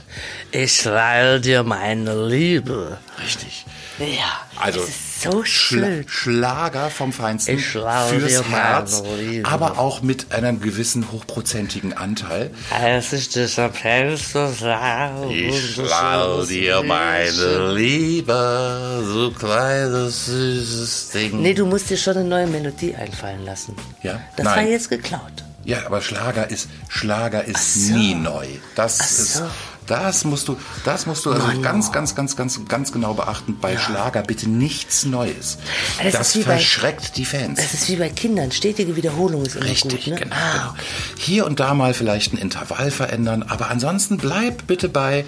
[0.51, 2.99] Ich leih dir meine Liebe.
[3.19, 3.65] Richtig.
[3.97, 4.81] Ja, Also
[5.21, 6.05] so schön.
[6.07, 9.03] Schlager vom Feinsten fürs Herz,
[9.43, 12.51] aber auch mit einem gewissen hochprozentigen Anteil.
[12.69, 15.25] Als ich dich am Fenster sah.
[15.29, 21.41] Ich schlau dir meine Liebe, so kleines süßes Ding.
[21.41, 23.75] Nee, du musst dir schon eine neue Melodie einfallen lassen.
[24.03, 24.21] Ja?
[24.35, 24.55] Das Nein.
[24.57, 25.43] war jetzt geklaut.
[25.63, 27.93] Ja, aber Schlager ist Schlager ist so.
[27.93, 28.47] nie neu.
[28.75, 29.43] Das Ach ist so.
[29.91, 31.91] Das musst du das musst du also Mann, ganz oh.
[31.91, 35.57] ganz ganz ganz ganz genau beachten bei Schlager bitte nichts Neues.
[36.01, 37.59] Das Das, wie bei- verschreckt die Fans.
[37.59, 38.51] Das ist wie bei Kindern.
[38.51, 40.13] Stetige Wiederholung ist immer Richtig, gut.
[40.13, 40.19] Ne?
[40.21, 40.73] genau, Ah, genau.
[41.17, 45.25] Hier und da mal vielleicht ein Intervall verändern, aber ansonsten bleib bitte bei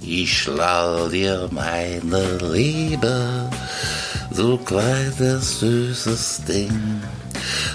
[0.00, 3.50] Ich schlau dir meine Liebe,
[4.30, 7.02] du kleines süßes Ding.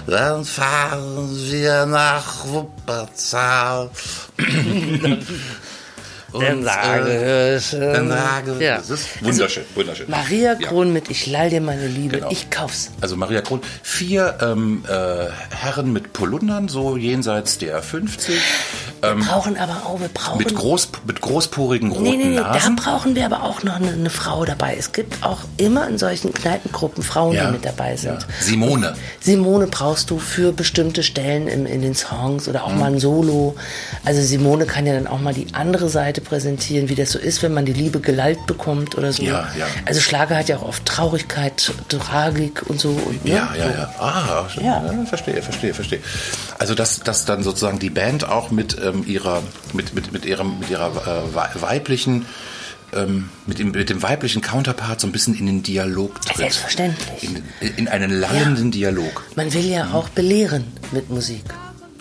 [0.07, 3.89] Dann fahren wir nach Wuppertal.
[6.32, 8.77] Und, Dann sage ich, äh, dann sage ja.
[8.77, 10.05] das ist wunderschön, wunderschön.
[10.09, 10.67] Maria Ja.
[10.67, 12.17] Kron mit Ich leih dir meine Liebe.
[12.17, 12.30] Genau.
[12.32, 12.91] Ich kauf's.
[13.01, 15.25] Also Maria Kron, vier ähm, äh,
[15.55, 18.36] Herren mit Polundern, so jenseits der 50,
[19.01, 20.38] Wir brauchen aber auch, wir brauchen.
[20.39, 22.75] mit, groß, mit großporigen roten Nee, nee, nee, da Nasen.
[22.75, 24.75] brauchen wir aber auch noch eine, eine Frau dabei.
[24.77, 28.21] Es gibt auch immer in solchen Kneipengruppen Frauen, Ja, die mit dabei sind.
[28.21, 28.27] ja.
[28.41, 28.93] Simone.
[29.21, 32.65] Simone brauchst du für bestimmte Stellen in, in den Songs oder Mhm.
[32.65, 33.55] auch mal ein Solo.
[34.05, 37.41] Also Simone kann ja dann auch mal die andere Seite präsentieren, wie das so ist,
[37.43, 39.24] wenn man die Liebe gelallt bekommt oder so.
[39.24, 39.65] Ja, ja.
[39.86, 42.89] Also Schlager hat ja auch oft Traurigkeit, Tragik und so.
[42.89, 43.32] Und, ne?
[43.32, 43.93] Ja, ja, ja.
[43.99, 44.63] Ah, Ja.
[44.91, 45.05] ja.
[45.05, 45.99] verstehe, verstehe, verstehe.
[46.57, 49.41] Also dass, dass dann sozusagen die Band auch mit ähm, ihrer,
[49.74, 52.26] mit, mit, mit ihrem, mit ihrer äh, wei- weiblichen,
[52.93, 56.38] ähm, mit, dem, mit dem weiblichen Counterpart so ein bisschen in den Dialog tritt.
[56.38, 57.24] Selbstverständlich.
[57.24, 57.43] In,
[57.78, 59.24] in einen lallenden Dialog.
[59.36, 61.43] Man will ja auch belehren mit Musik.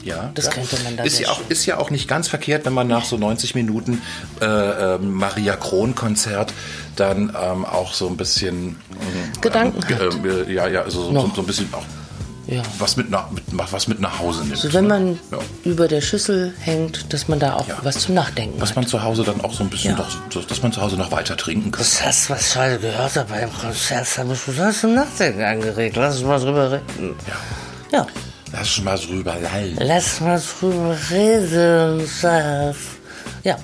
[0.08, 0.50] Ja, Das ja.
[0.52, 3.04] könnte man da ist ja auch ist ja auch nicht ganz verkehrt, wenn man nach
[3.04, 4.02] so 90 Minuten
[4.40, 6.52] äh, äh, Maria Kron Konzert
[6.96, 10.24] dann ähm, auch so ein bisschen ähm, Gedanken ähm, hat.
[10.48, 11.34] äh, ja ja also so, Noch.
[11.34, 11.84] so ein bisschen auch
[12.46, 12.62] Ja.
[12.78, 14.56] was mit nach mit, was mit nach Hause nimmt.
[14.56, 15.18] So, wenn man ne?
[15.32, 15.38] ja.
[15.64, 17.76] über der Schüssel hängt, dass man da auch Ja.
[17.82, 18.76] was zum Nachdenken was hat.
[18.76, 19.98] man zu Hause dann auch so ein bisschen Ja.
[19.98, 21.80] doch, so, dass man zu Hause noch weiter trinken kann.
[21.82, 25.96] Das hast was ich heute gehört habe beim Konzert, hat mich was zum Nachdenken angeregt.
[25.96, 27.14] Lass uns mal drüber reden.
[27.92, 27.98] Ja.
[28.00, 28.06] Ja,
[28.52, 29.76] Lass mal drüber lallen.
[29.80, 32.76] lass mal drüber reden, Schatz.
[33.44, 33.56] Ja,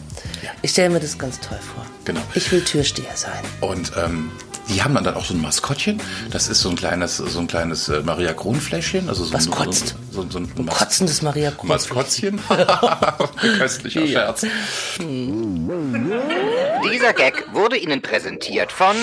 [0.63, 1.85] ich stelle mir das ganz toll vor.
[2.05, 2.21] Genau.
[2.35, 3.43] Ich will Türsteher sein.
[3.61, 4.31] Und ähm,
[4.69, 6.01] die haben dann auch so ein Maskottchen.
[6.31, 9.09] Das ist so ein kleines, so ein kleines äh, Maria Kron Fläschchen.
[9.09, 9.95] Also so Was ein, kotzt?
[10.11, 11.69] So, so, so ein, Ein Mas- kotzendes Maria Kron.
[11.69, 12.41] Maskottchen.
[13.59, 14.47] Köstlicher Scherz.
[16.93, 18.95] Dieser Gag wurde Ihnen präsentiert von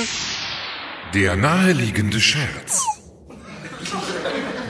[1.14, 2.82] Der naheliegende Scherz.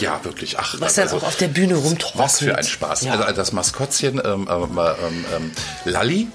[0.02, 0.58] Ja, wirklich.
[0.60, 2.24] Ach, Was dann also, auch auf der Bühne rumtrocknet.
[2.24, 3.04] was für ein Spaß.
[3.04, 3.14] Ja.
[3.14, 5.52] Also das Maskottchen ähm, ähm, ähm, ähm,
[5.86, 6.28] Lalli.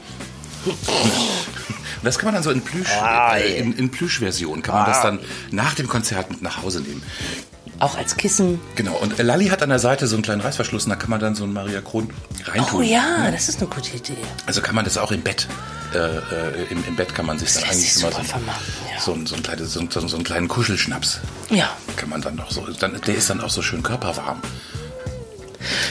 [2.03, 5.19] Das kann man dann so in Plüsch, äh, in, in Plüschversion kann man das dann
[5.51, 7.03] nach dem Konzert mit nach Hause nehmen.
[7.79, 8.61] Auch als Kissen.
[8.75, 8.97] Genau.
[8.97, 11.35] Und Lalli hat an der Seite so einen kleinen Reißverschluss und da kann man dann
[11.35, 12.11] so einen Maria Kron
[12.47, 12.81] reintun.
[12.81, 14.17] Oh ja, das ist eine gute Idee.
[14.47, 15.47] Also kann man das auch im Bett.
[15.95, 19.01] Äh, äh, im, Im Bett kann man sich dann lässt eigentlich immer so, ja.
[19.01, 21.21] so, so, so, ein- so einen kleinen Kuschelschnaps.
[21.51, 21.71] Ja.
[21.97, 22.67] Kann man dann noch so.
[22.81, 24.41] Dann, der ist dann auch so schön körperwarm.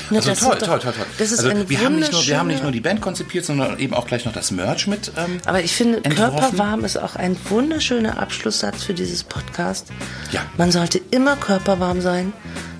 [0.09, 1.05] Ne, Also toll, doch- toll, toll, toll.
[1.17, 3.45] Das ist also eine wir haben nicht nur, wir haben nicht nur die Band konzipiert,
[3.45, 5.11] sondern eben auch gleich noch das Merch mit.
[5.17, 6.35] Ähm, Aber ich finde, entworfen.
[6.39, 9.87] körperwarm ist auch ein wunderschöner Abschlusssatz für dieses Podcast.
[10.31, 10.41] Ja.
[10.57, 12.33] Man sollte immer körperwarm sein.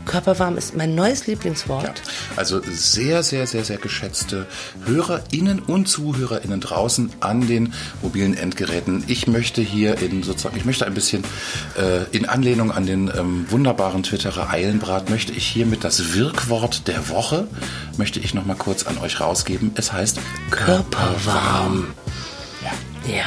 [0.05, 1.83] Körperwarm ist mein neues Lieblingswort.
[1.83, 1.93] Ja,
[2.35, 4.45] also sehr, sehr, sehr, sehr geschätzte
[4.85, 9.03] HörerInnen und ZuhörerInnen draußen an den mobilen Endgeräten.
[9.07, 11.23] Ich möchte hier in sozusagen, ich möchte ein bisschen
[11.77, 17.09] äh, in Anlehnung an den ähm, wunderbaren Twitterer Eilenbrat, möchte ich hiermit das Wirkwort der
[17.09, 17.47] Woche,
[17.97, 19.71] möchte ich noch mal kurz an euch rausgeben.
[19.75, 20.19] Es heißt
[20.51, 21.87] Körperwarm.
[22.63, 22.71] Ja.
[23.11, 23.25] Ja.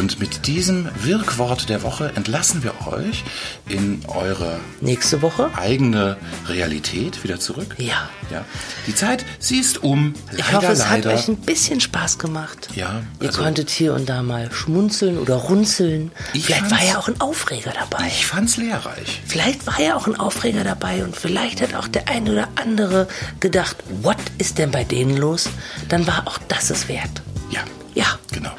[0.00, 3.22] Und mit diesem Wirkwort der Woche entlassen wir euch
[3.68, 5.50] in eure Nächste Woche?
[5.54, 6.16] eigene
[6.48, 7.74] Realität wieder zurück.
[7.76, 8.08] Ja.
[8.30, 8.46] Ja.
[8.86, 10.14] Die Zeit, sie ist um.
[10.30, 11.10] Leider, Ich hoffe, es leider.
[11.12, 12.68] hat euch ein bisschen Spaß gemacht.
[12.74, 16.12] Ja, Ihr also- konntet hier und da mal schmunzeln oder runzeln.
[16.32, 18.06] Ich vielleicht war ja auch ein Aufreger dabei.
[18.06, 19.20] ich fand's lehrreich.
[19.26, 23.06] Vielleicht war ja auch ein Aufreger dabei und vielleicht hat auch der eine oder andere
[23.40, 25.50] gedacht, what ist denn bei denen los?
[25.90, 27.20] Dann war auch das es wert.
[27.50, 27.60] Ja.
[27.94, 28.06] Ja.
[28.32, 28.52] Genau.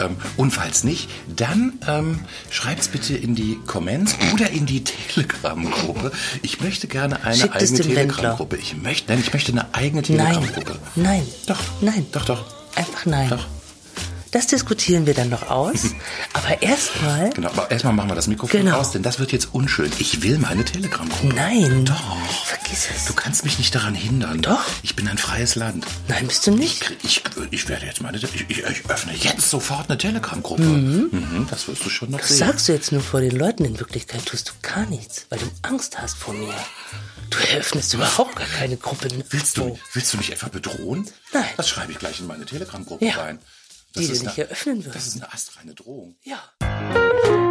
[0.00, 2.20] Ähm, und falls nicht, dann ähm,
[2.50, 6.12] schreibt's bitte in die Comments oder in die Telegram-Gruppe.
[6.42, 7.94] Ich möchte gerne eine Schickt es eigene.
[7.94, 8.56] Telegram-Gruppe.
[8.56, 10.34] Ich möchte, nein, ich möchte eine eigene Nein.
[10.34, 10.78] Telegram-Gruppe.
[10.96, 11.22] Nein.
[11.46, 11.60] Doch.
[11.80, 12.06] Nein.
[12.12, 12.44] Doch, doch.
[12.74, 13.30] Einfach nein.
[13.30, 13.46] Doch.
[14.32, 15.82] Das diskutieren wir dann noch aus.
[16.32, 17.30] Aber erstmal.
[17.30, 18.78] Genau, aber erstmal machen wir das Mikrofon Genau.
[18.78, 19.90] aus, denn das wird jetzt unschön.
[19.98, 21.34] Ich will meine Telegram-Gruppe.
[21.34, 21.84] Nein.
[21.84, 22.16] Doch.
[22.44, 23.04] Vergiss es.
[23.06, 24.42] Du kannst mich nicht daran hindern.
[24.42, 24.64] Doch.
[24.82, 25.86] Ich bin ein freies Land.
[26.08, 26.92] Nein, bist du nicht.
[27.02, 30.62] Ich, ich werde jetzt meine, ich, ich, ich öffne jetzt sofort eine Telegram-Gruppe.
[30.62, 32.38] Mhm, das wirst du schon noch Das sehen.
[32.38, 33.64] sagst du jetzt nur vor den Leuten.
[33.64, 36.52] In Wirklichkeit tust du gar nichts, weil du Angst hast vor mir.
[37.30, 39.08] Du eröffnest überhaupt gar keine Gruppe.
[39.30, 41.08] Willst du, willst du mich etwa bedrohen?
[41.32, 41.44] Nein.
[41.56, 43.14] Das schreibe ich gleich in meine Telegram-Gruppe Ja.
[43.16, 43.38] rein.
[43.98, 44.96] Die ist nicht eine, eröffnen wirst.
[44.96, 46.16] Das ist eine astreine Drohung.
[46.22, 47.45] Ja.